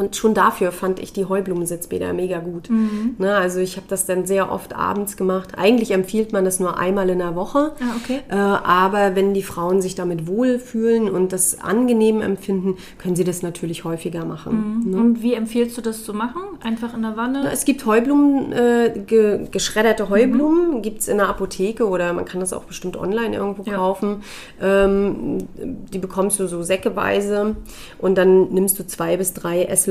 Und 0.00 0.16
schon 0.16 0.32
dafür 0.32 0.72
fand 0.72 0.98
ich 0.98 1.12
die 1.12 1.26
Heublumensitzbäder 1.26 2.14
mega 2.14 2.38
gut. 2.38 2.70
Ne, 3.18 3.34
also 3.36 3.60
ich 3.60 3.76
habe 3.76 3.84
das 3.86 4.06
dann 4.06 4.24
sehr 4.24 4.50
oft 4.50 4.74
abends 4.74 5.18
gemacht. 5.18 5.50
Eigentlich 5.58 5.90
empfiehlt 5.90 6.32
man 6.32 6.42
das 6.46 6.58
nur 6.58 6.78
einmal 6.78 7.10
in 7.10 7.18
der 7.18 7.36
Woche. 7.36 7.72
Ah, 7.80 7.96
okay. 8.02 8.20
Äh, 8.30 8.34
aber 8.34 9.14
wenn 9.14 9.34
die 9.34 9.42
Frauen 9.42 9.82
sich 9.82 9.94
damit 9.96 10.26
wohlfühlen 10.26 11.10
und 11.10 11.34
das 11.34 11.60
angenehm 11.60 12.22
empfinden, 12.22 12.78
können 12.96 13.14
sie 13.14 13.24
das 13.24 13.42
natürlich 13.42 13.84
häufiger 13.84 14.24
machen. 14.24 14.84
Ne? 14.90 14.96
Und 14.96 15.22
wie 15.22 15.34
empfiehlst 15.34 15.76
du 15.76 15.82
das 15.82 16.02
zu 16.02 16.14
machen? 16.14 16.40
Einfach 16.62 16.94
in 16.94 17.02
der 17.02 17.18
Wanne? 17.18 17.50
Es 17.52 17.66
gibt 17.66 17.84
Heublumen, 17.84 18.52
äh, 18.52 19.02
ge 19.06 19.48
geschredderte 19.50 20.08
Heublumen, 20.08 20.80
gibt 20.80 21.00
es 21.00 21.08
in 21.08 21.18
der 21.18 21.28
Apotheke 21.28 21.86
oder 21.86 22.14
man 22.14 22.24
kann 22.24 22.40
das 22.40 22.54
auch 22.54 22.64
bestimmt 22.64 22.96
online 22.96 23.36
irgendwo 23.36 23.64
Ja. 23.70 23.76
kaufen. 23.76 24.22
Ähm, 24.62 25.46
die 25.92 25.98
bekommst 25.98 26.40
du 26.40 26.46
so 26.46 26.62
säckeweise 26.62 27.56
und 27.98 28.16
dann 28.16 28.48
nimmst 28.54 28.78
du 28.78 28.86
zwei 28.86 29.18
bis 29.18 29.34
drei 29.34 29.64
Esslöffel 29.64 29.89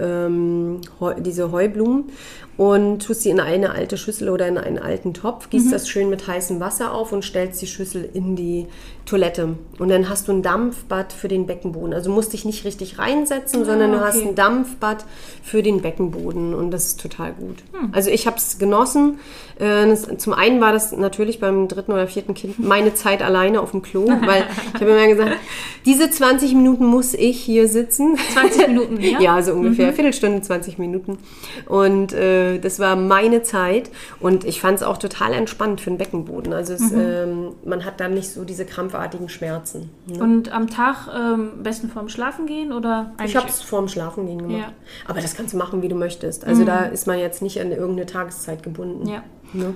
ähm, 0.00 0.80
Heu 1.00 1.14
diese 1.20 1.52
Heublumen 1.52 2.10
und 2.56 3.04
tust 3.04 3.22
sie 3.22 3.30
in 3.30 3.40
eine 3.40 3.72
alte 3.72 3.96
Schüssel 3.96 4.28
oder 4.28 4.46
in 4.46 4.58
einen 4.58 4.78
alten 4.78 5.12
Topf, 5.12 5.50
gießt 5.50 5.72
das 5.72 5.88
schön 5.88 6.08
mit 6.08 6.28
heißem 6.28 6.60
Wasser 6.60 6.92
auf 6.92 7.12
und 7.12 7.24
stellst 7.24 7.60
die 7.60 7.66
Schüssel 7.66 8.08
in 8.12 8.36
die 8.36 8.66
Toilette. 9.06 9.56
Und 9.78 9.88
dann 9.88 10.08
hast 10.08 10.28
du 10.28 10.32
ein 10.32 10.42
Dampfbad 10.42 11.12
für 11.12 11.28
den 11.28 11.46
Beckenboden. 11.46 11.92
Also 11.92 12.10
musst 12.10 12.32
dich 12.32 12.44
nicht 12.44 12.64
richtig 12.64 12.98
reinsetzen, 12.98 13.64
sondern 13.64 13.92
du 13.92 14.00
hast 14.00 14.18
okay. 14.18 14.28
ein 14.28 14.34
Dampfbad 14.34 15.04
für 15.42 15.62
den 15.62 15.82
Beckenboden 15.82 16.54
und 16.54 16.70
das 16.70 16.86
ist 16.86 17.00
total 17.00 17.32
gut. 17.32 17.56
Also 17.92 18.10
ich 18.10 18.26
habe 18.26 18.36
es 18.36 18.58
genossen. 18.58 19.18
Äh, 19.58 19.94
zum 20.16 20.32
einen 20.32 20.60
war 20.60 20.72
das 20.72 20.92
natürlich 20.92 21.40
beim 21.40 21.68
dritten 21.68 21.92
oder 21.92 22.06
vierten 22.06 22.34
Kind 22.34 22.58
meine 22.58 22.94
Zeit 22.94 23.22
alleine 23.22 23.60
auf 23.60 23.72
dem 23.72 23.82
Klo, 23.82 24.06
weil 24.26 24.44
ich 24.74 24.80
habe 24.80 24.90
immer 24.90 25.08
gesagt, 25.08 25.36
diese 25.84 26.08
20 26.08 26.54
Minuten 26.54 26.86
muss 26.86 27.14
ich 27.14 27.40
hier 27.40 27.68
sitzen. 27.68 28.16
20 28.32 28.68
Minuten, 28.68 28.98
ja? 29.14 29.36
Ja, 29.36 29.42
so 29.42 29.52
ungefähr. 29.52 29.92
Viertelstunde, 29.92 30.42
20 30.42 30.78
Minuten. 30.78 31.18
Und 31.66 32.12
äh, 32.12 32.58
das 32.58 32.78
war 32.78 32.96
meine 32.96 33.42
Zeit. 33.42 33.90
Und 34.20 34.44
ich 34.44 34.60
fand 34.60 34.78
es 34.78 34.82
auch 34.82 34.98
total 34.98 35.32
entspannt 35.32 35.80
für 35.80 35.90
den 35.90 35.98
Beckenboden. 35.98 36.52
Also 36.52 36.74
es, 36.74 36.92
ähm, 36.92 37.52
man 37.64 37.84
hat 37.84 38.00
dann 38.00 38.14
nicht 38.14 38.30
so 38.30 38.44
diese 38.44 38.64
krampfartigen 38.64 39.28
Schmerzen. 39.28 39.90
ne? 40.06 40.22
Und 40.22 40.52
am 40.52 40.68
Tag 40.68 41.08
ähm, 41.14 41.50
am 41.56 41.62
besten 41.62 41.88
vorm 41.88 42.08
Schlafen 42.08 42.46
gehen 42.46 42.72
oder 42.72 43.12
Ich 43.24 43.36
habe 43.36 43.48
es 43.48 43.62
vorm 43.62 43.88
Schlafengehen 43.88 44.38
gemacht. 44.38 44.58
Ja. 44.68 44.72
Aber 45.08 45.20
das 45.20 45.34
kannst 45.34 45.54
du 45.54 45.58
machen, 45.58 45.82
wie 45.82 45.88
du 45.88 45.96
möchtest. 45.96 46.44
Also 46.44 46.64
da 46.64 46.84
ist 46.84 47.06
man 47.06 47.18
jetzt 47.18 47.42
nicht 47.42 47.60
an 47.60 47.70
irgendeine 47.70 48.06
Tageszeit 48.06 48.62
gebunden. 48.62 49.08
Ja. 49.08 49.22
Ne? 49.52 49.74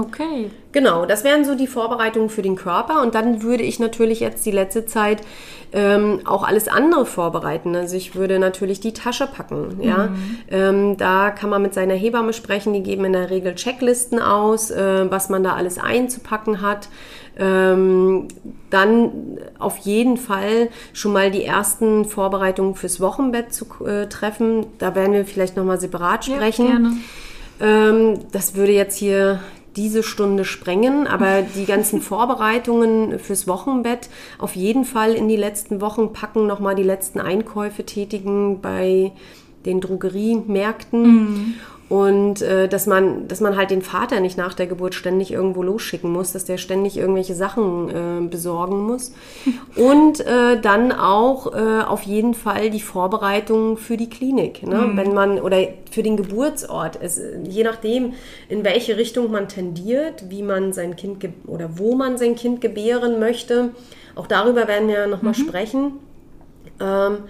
Okay. 0.00 0.50
Genau, 0.72 1.04
das 1.04 1.24
wären 1.24 1.44
so 1.44 1.54
die 1.54 1.66
Vorbereitungen 1.66 2.30
für 2.30 2.42
den 2.42 2.56
Körper. 2.56 3.02
Und 3.02 3.14
dann 3.14 3.42
würde 3.42 3.64
ich 3.64 3.78
natürlich 3.80 4.20
jetzt 4.20 4.46
die 4.46 4.50
letzte 4.50 4.86
Zeit 4.86 5.22
ähm, 5.72 6.20
auch 6.24 6.42
alles 6.42 6.68
andere 6.68 7.06
vorbereiten. 7.06 7.74
Also 7.76 7.96
ich 7.96 8.14
würde 8.14 8.38
natürlich 8.38 8.80
die 8.80 8.92
Tasche 8.92 9.26
packen. 9.26 9.80
Ja? 9.82 10.10
Ähm, 10.50 10.96
da 10.96 11.30
kann 11.30 11.50
man 11.50 11.62
mit 11.62 11.74
seiner 11.74 11.94
Hebamme 11.94 12.32
sprechen. 12.32 12.72
Die 12.72 12.82
geben 12.82 13.04
in 13.04 13.12
der 13.12 13.30
Regel 13.30 13.54
Checklisten 13.54 14.20
aus, 14.20 14.70
äh, 14.70 15.10
was 15.10 15.28
man 15.28 15.42
da 15.42 15.54
alles 15.54 15.78
einzupacken 15.78 16.62
hat. 16.62 16.88
Ähm, 17.38 18.28
dann 18.70 19.38
auf 19.58 19.78
jeden 19.78 20.16
Fall 20.16 20.68
schon 20.92 21.12
mal 21.12 21.30
die 21.30 21.44
ersten 21.44 22.04
Vorbereitungen 22.04 22.74
fürs 22.74 23.00
Wochenbett 23.00 23.52
zu 23.52 23.66
äh, 23.84 24.06
treffen. 24.06 24.66
Da 24.78 24.94
werden 24.94 25.12
wir 25.12 25.24
vielleicht 25.24 25.56
nochmal 25.56 25.80
separat 25.80 26.24
sprechen. 26.24 26.66
Ja, 26.66 26.72
gerne. 26.72 26.96
Ähm, 27.60 28.20
das 28.32 28.54
würde 28.54 28.72
jetzt 28.72 28.96
hier 28.96 29.40
diese 29.76 30.02
Stunde 30.02 30.44
sprengen, 30.44 31.06
aber 31.06 31.42
die 31.42 31.64
ganzen 31.64 32.00
Vorbereitungen 32.00 33.18
fürs 33.18 33.46
Wochenbett 33.46 34.08
auf 34.38 34.56
jeden 34.56 34.84
Fall 34.84 35.14
in 35.14 35.28
die 35.28 35.36
letzten 35.36 35.80
Wochen 35.80 36.12
packen, 36.12 36.46
nochmal 36.46 36.74
die 36.74 36.82
letzten 36.82 37.20
Einkäufe 37.20 37.84
tätigen 37.84 38.60
bei 38.60 39.12
den 39.64 39.80
Drogeriemärkten. 39.80 41.54
Und 41.90 42.40
äh, 42.40 42.68
dass, 42.68 42.86
man, 42.86 43.26
dass 43.26 43.40
man 43.40 43.56
halt 43.56 43.72
den 43.72 43.82
Vater 43.82 44.20
nicht 44.20 44.38
nach 44.38 44.54
der 44.54 44.68
Geburt 44.68 44.94
ständig 44.94 45.32
irgendwo 45.32 45.64
losschicken 45.64 46.12
muss, 46.12 46.30
dass 46.30 46.44
der 46.44 46.56
ständig 46.56 46.96
irgendwelche 46.96 47.34
Sachen 47.34 47.88
äh, 47.90 48.28
besorgen 48.28 48.86
muss. 48.86 49.12
Und 49.74 50.20
äh, 50.20 50.60
dann 50.60 50.92
auch 50.92 51.52
äh, 51.52 51.82
auf 51.82 52.02
jeden 52.02 52.34
Fall 52.34 52.70
die 52.70 52.80
Vorbereitung 52.80 53.76
für 53.76 53.96
die 53.96 54.08
Klinik. 54.08 54.64
Ne? 54.64 54.92
Wenn 54.94 55.12
man, 55.12 55.40
oder 55.40 55.58
für 55.90 56.04
den 56.04 56.16
Geburtsort. 56.16 56.96
Es, 57.02 57.20
je 57.42 57.64
nachdem, 57.64 58.12
in 58.48 58.62
welche 58.62 58.96
Richtung 58.96 59.32
man 59.32 59.48
tendiert, 59.48 60.30
wie 60.30 60.44
man 60.44 60.72
sein 60.72 60.94
Kind 60.94 61.28
oder 61.48 61.70
wo 61.76 61.96
man 61.96 62.18
sein 62.18 62.36
Kind 62.36 62.60
gebären 62.60 63.18
möchte. 63.18 63.70
Auch 64.14 64.28
darüber 64.28 64.68
werden 64.68 64.86
wir 64.86 65.08
nochmal 65.08 65.34
sprechen. 65.34 65.94
Ähm, 66.80 67.24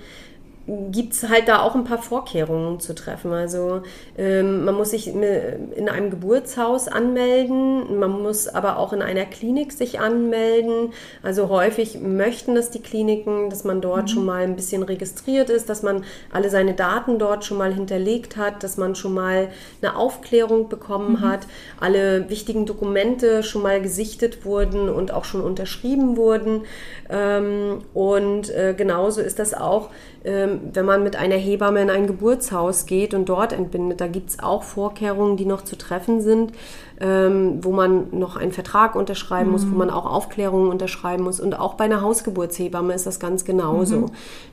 gibt 0.91 1.15
es 1.15 1.29
halt 1.29 1.49
da 1.49 1.63
auch 1.63 1.75
ein 1.75 1.85
paar 1.85 2.01
Vorkehrungen 2.03 2.81
zu 2.81 2.95
treffen. 2.95 3.33
Also 3.33 3.83
ähm, 4.17 4.65
man 4.65 4.75
muss 4.75 4.91
sich 4.91 5.09
in 5.09 5.89
einem 5.89 6.11
Geburtshaus 6.11 6.87
anmelden, 6.87 7.99
man 7.99 8.23
muss 8.23 8.47
aber 8.47 8.79
auch 8.79 8.93
in 8.93 9.03
einer 9.03 9.25
Klinik 9.25 9.73
sich 9.73 10.01
anmelden. 10.01 10.93
Also 11.23 11.49
häufig 11.49 12.01
möchten 12.01 12.55
das 12.55 12.71
die 12.71 12.83
Kliniken, 12.83 13.51
dass 13.51 13.65
man 13.65 13.81
dort 13.81 14.11
schon 14.11 14.25
mal 14.25 14.43
ein 14.43 14.57
bisschen 14.57 14.83
registriert 14.83 15.51
ist, 15.51 15.69
dass 15.69 15.83
man 15.83 16.05
alle 16.31 16.51
seine 16.51 16.75
Daten 16.75 17.19
dort 17.19 17.45
schon 17.45 17.59
mal 17.59 17.73
hinterlegt 17.73 18.37
hat, 18.37 18.63
dass 18.63 18.77
man 18.77 18.95
schon 18.95 19.15
mal 19.15 19.49
eine 19.83 19.97
Aufklärung 19.97 20.69
bekommen 20.69 21.21
hat, 21.21 21.41
alle 21.81 22.29
wichtigen 22.29 22.67
Dokumente 22.67 23.43
schon 23.43 23.63
mal 23.63 23.81
gesichtet 23.81 24.45
wurden 24.45 24.89
und 24.89 25.13
auch 25.13 25.25
schon 25.25 25.41
unterschrieben 25.41 26.17
wurden. 26.17 26.63
Ähm, 27.09 27.81
und 27.95 28.51
äh, 28.51 28.75
genauso 28.77 29.21
ist 29.21 29.39
das 29.39 29.55
auch, 29.55 29.91
wenn 30.23 30.85
man 30.85 31.03
mit 31.03 31.17
einer 31.17 31.37
Hebamme 31.37 31.81
in 31.81 31.89
ein 31.89 32.07
Geburtshaus 32.07 32.85
geht 32.85 33.15
und 33.15 33.29
dort 33.29 33.55
entbindet. 33.55 34.01
Da 34.03 34.07
gibt 34.07 34.31
es 34.31 34.39
auch 34.39 34.63
Vorkehrungen, 34.63 35.39
die 35.39 35.47
noch 35.47 35.63
zu 35.63 35.79
treffen 35.79 36.21
sind, 36.21 36.53
ähm, 37.01 37.61
wo 37.63 37.73
man 37.73 38.09
noch 38.13 38.37
einen 38.37 38.53
Vertrag 38.53 38.97
unterschreiben 38.97 39.51
muss, 39.51 39.71
wo 39.71 39.75
man 39.75 39.89
auch 39.89 40.05
Aufklärungen 40.05 40.69
unterschreiben 40.71 41.25
muss. 41.25 41.41
Und 41.41 41.59
auch 41.59 41.73
bei 41.75 41.85
einer 41.85 42.03
Hausgeburtshebamme 42.03 42.93
ist 42.93 43.07
das 43.07 43.19
ganz 43.19 43.47
genauso. 43.47 44.11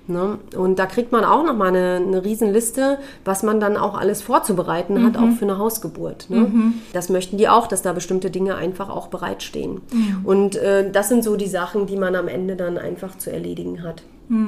Ne? 0.07 0.39
Und 0.55 0.79
da 0.79 0.85
kriegt 0.85 1.11
man 1.11 1.25
auch 1.25 1.43
nochmal 1.43 1.69
eine, 1.69 1.95
eine 1.95 2.23
Riesenliste, 2.23 2.99
was 3.25 3.43
man 3.43 3.59
dann 3.59 3.75
auch 3.75 3.97
alles 3.97 4.21
vorzubereiten 4.21 5.03
hat, 5.03 5.17
auch 5.17 5.31
für 5.37 5.43
eine 5.43 5.57
Hausgeburt. 5.57 6.29
Ne? 6.29 6.49
Das 6.93 7.09
möchten 7.09 7.37
die 7.37 7.49
auch, 7.49 7.67
dass 7.67 7.81
da 7.81 7.91
bestimmte 7.91 8.29
Dinge 8.29 8.55
einfach 8.55 8.89
auch 8.89 9.07
bereitstehen. 9.07 9.81
Und 10.23 10.55
äh, 10.55 10.89
das 10.89 11.09
sind 11.09 11.25
so 11.25 11.35
die 11.35 11.47
Sachen, 11.47 11.87
die 11.87 11.97
man 11.97 12.15
am 12.15 12.29
Ende 12.29 12.55
dann 12.55 12.77
einfach 12.77 13.17
zu 13.17 13.33
erledigen 13.33 13.83
hat. 13.83 14.03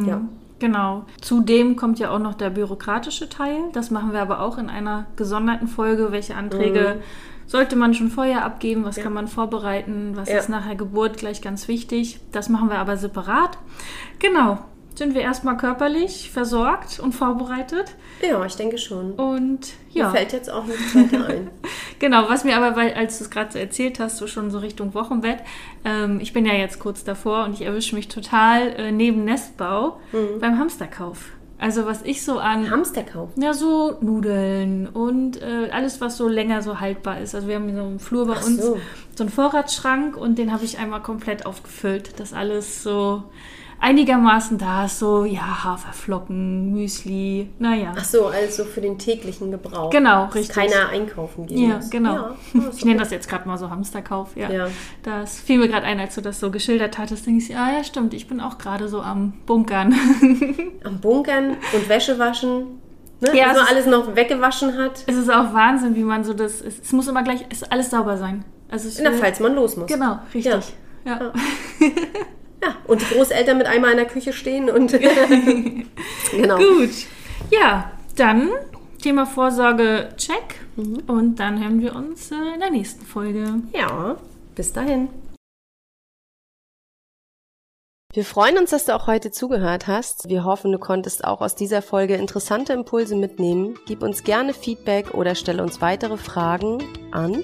Ja. 0.08 0.22
Genau. 0.60 1.06
Zudem 1.22 1.76
kommt 1.76 2.00
ja 2.00 2.12
auch 2.12 2.20
noch 2.20 2.34
der 2.36 2.50
bürokratische 2.50 3.30
Teil. 3.30 3.58
Das 3.74 3.92
machen 3.92 4.12
wir 4.14 4.22
aber 4.22 4.42
auch 4.42 4.58
in 4.58 4.70
einer 4.70 5.06
gesonderten 5.16 5.68
Folge. 5.68 6.12
Welche 6.12 6.36
Anträge 6.36 7.02
sollte 7.48 7.76
man 7.76 7.94
schon 7.94 8.10
vorher 8.12 8.46
abgeben? 8.46 8.84
Was 8.86 8.98
kann 8.98 9.14
man 9.14 9.28
vorbereiten? 9.28 10.12
Was 10.16 10.30
Ja. 10.30 10.38
ist 10.38 10.50
nachher 10.50 10.76
Geburt 10.76 11.18
gleich 11.18 11.42
ganz 11.42 11.68
wichtig? 11.68 12.20
Das 12.32 12.50
machen 12.50 12.70
wir 12.70 12.78
aber 12.80 12.98
separat. 12.98 13.58
Genau. 14.20 14.60
Sind 15.00 15.14
wir 15.16 15.22
erstmal 15.22 15.56
körperlich 15.56 16.30
versorgt 16.30 17.00
und 17.00 17.14
vorbereitet? 17.14 17.96
Ja, 18.22 18.44
ich 18.46 18.56
denke 18.58 18.78
schon. 18.78 19.14
Und 19.14 19.62
Mir 19.94 20.02
ja. 20.02 20.10
fällt 20.10 20.34
jetzt 20.34 20.52
auch 20.52 20.66
nichts 20.66 20.94
weiter 20.94 21.26
ein. 21.28 21.50
Genau, 22.00 22.30
was 22.30 22.44
mir 22.44 22.56
aber, 22.58 22.76
weil, 22.76 22.94
als 22.96 23.18
du 23.18 23.24
es 23.24 23.30
gerade 23.30 23.52
so 23.54 23.60
erzählt 23.60 24.00
hast, 24.00 24.18
so 24.18 24.28
schon 24.28 24.52
so 24.52 24.60
Richtung 24.60 24.94
Wochenbett, 24.94 25.40
ähm, 25.86 26.20
ich 26.22 26.32
bin 26.34 26.46
ja 26.46 26.54
jetzt 26.54 26.80
kurz 26.80 27.04
davor 27.06 27.46
und 27.46 27.54
ich 27.54 27.62
erwische 27.62 27.96
mich 27.96 28.08
total 28.10 28.68
äh, 28.78 28.92
neben 28.92 29.24
Nestbau 29.26 30.00
Mhm. 30.12 30.40
beim 30.42 30.60
Hamsterkauf. 30.60 31.32
Also 31.58 31.86
was 31.86 32.02
ich 32.04 32.24
so 32.24 32.40
an 32.40 32.70
Hamsterkauf. 32.70 33.30
ja, 33.38 33.54
so 33.54 33.98
Nudeln 34.02 34.88
und 34.88 35.42
äh, 35.42 35.70
alles, 35.72 36.00
was 36.02 36.16
so 36.18 36.28
länger 36.28 36.62
so 36.62 36.80
haltbar 36.82 37.20
ist. 37.22 37.36
Also 37.36 37.48
wir 37.48 37.56
haben 37.56 37.66
hier 37.68 37.76
so 37.78 37.84
einen 37.84 38.00
Flur 38.00 38.28
bei 38.28 38.36
Ach 38.38 38.46
uns, 38.46 38.62
so. 38.66 38.78
so 39.16 39.24
einen 39.24 39.32
Vorratsschrank 39.32 40.16
und 40.18 40.38
den 40.38 40.52
habe 40.54 40.64
ich 40.66 40.78
einmal 40.80 41.02
komplett 41.02 41.46
aufgefüllt, 41.46 42.20
dass 42.20 42.34
alles 42.34 42.84
so 42.84 43.24
einigermaßen 43.80 44.58
da 44.58 44.86
ist. 44.86 45.00
So, 45.00 45.26
ja, 45.26 45.64
Haferflocken, 45.64 46.72
Müsli, 46.72 47.50
naja. 47.60 47.94
Ach 47.98 48.04
so, 48.04 48.28
also 48.28 48.64
für 48.66 48.82
den 48.82 48.98
täglichen 48.98 49.52
Gebrauch. 49.52 49.90
Genau, 49.90 50.26
Dass 50.26 50.36
richtig. 50.36 50.56
keiner 50.56 50.90
einkaufen 50.90 51.46
gehen 51.48 51.70
Ja, 51.70 51.76
muss. 51.78 51.90
genau. 51.90 52.14
Ja, 52.14 52.36
ich 52.76 52.86
nenne 52.86 53.00
das 53.00 53.12
jetzt 53.12 53.30
gerade 53.30 53.48
mal 53.48 53.58
so 53.58 53.70
Hamsterkauf. 53.70 54.36
Ja. 54.36 54.50
Ja. 54.52 54.68
Das 55.04 55.40
fiel 55.40 55.60
mir 55.60 55.68
gerade 55.68 55.86
ein, 55.86 56.00
als 56.00 56.16
du 56.16 56.22
das 56.22 56.40
so 56.40 56.52
geschildert 56.52 56.98
hattest. 56.98 57.26
Denke 57.26 57.44
ich, 57.44 57.56
ah 57.58 57.72
ja, 57.78 57.84
stimmt, 57.84 58.14
ich 58.14 58.28
bin 58.28 58.40
auch 58.42 58.58
gerade 58.58 58.88
so 58.88 59.02
am 59.02 59.34
Bunkern. 59.46 59.94
Am 60.84 61.00
Bunkern 61.02 61.58
und 61.74 61.90
Wäsche 61.90 62.18
waschen. 62.20 62.80
Ne? 63.22 63.36
Ja, 63.36 63.48
Dass 63.48 63.56
man 63.58 63.64
es- 63.66 63.70
alles 63.72 63.86
noch 63.86 64.16
weggewaschen 64.16 64.78
hat. 64.78 65.04
es 65.06 65.16
ist 65.18 65.30
auch 65.30 65.54
Wahnsinn, 65.54 65.96
wie 65.96 66.04
man 66.04 66.24
so 66.24 66.34
das. 66.34 66.62
Es, 66.62 66.80
es 66.80 66.92
muss 66.94 67.08
immer 67.08 67.22
gleich, 67.24 67.46
es 67.50 67.64
alles 67.64 67.90
sauber 67.90 68.18
sein. 68.18 68.46
Also 68.72 68.88
Na, 69.04 69.12
will- 69.12 69.18
falls 69.18 69.40
man 69.42 69.56
los 69.56 69.76
muss. 69.76 69.88
Genau, 69.88 70.20
richtig. 70.34 70.54
Ja. 70.54 70.62
Ja, 71.06 71.34
und 72.88 73.02
die 73.02 73.16
Großeltern 73.16 73.58
mit 73.58 73.68
einmal 73.68 73.92
in 73.92 73.98
der 73.98 74.06
Küche 74.06 74.34
stehen 74.34 74.70
und. 74.70 74.92
genau. 76.32 76.58
Gut. 76.58 76.92
Ja, 77.52 77.92
dann 78.16 78.50
Thema 79.02 79.26
Vorsorge 79.26 80.10
check. 80.18 80.62
Und 81.08 81.36
dann 81.40 81.62
hören 81.62 81.82
wir 81.82 81.96
uns 81.96 82.32
äh, 82.32 82.36
in 82.54 82.60
der 82.60 82.72
nächsten 82.72 83.06
Folge. 83.06 83.62
Ja, 83.74 84.18
bis 84.56 84.74
dahin. 84.74 85.10
Wir 88.12 88.26
freuen 88.26 88.58
uns, 88.58 88.72
dass 88.72 88.86
du 88.86 88.96
auch 88.96 89.06
heute 89.06 89.30
zugehört 89.30 89.86
hast. 89.86 90.30
Wir 90.30 90.44
hoffen, 90.44 90.72
du 90.72 90.80
konntest 90.80 91.24
auch 91.24 91.42
aus 91.42 91.56
dieser 91.56 91.84
Folge 91.84 92.16
interessante 92.16 92.74
Impulse 92.74 93.16
mitnehmen. 93.16 93.78
Gib 93.86 94.02
uns 94.02 94.24
gerne 94.24 94.54
Feedback 94.54 95.14
oder 95.14 95.36
stelle 95.36 95.62
uns 95.62 95.80
weitere 95.80 96.18
Fragen 96.18 96.84
an. 97.12 97.44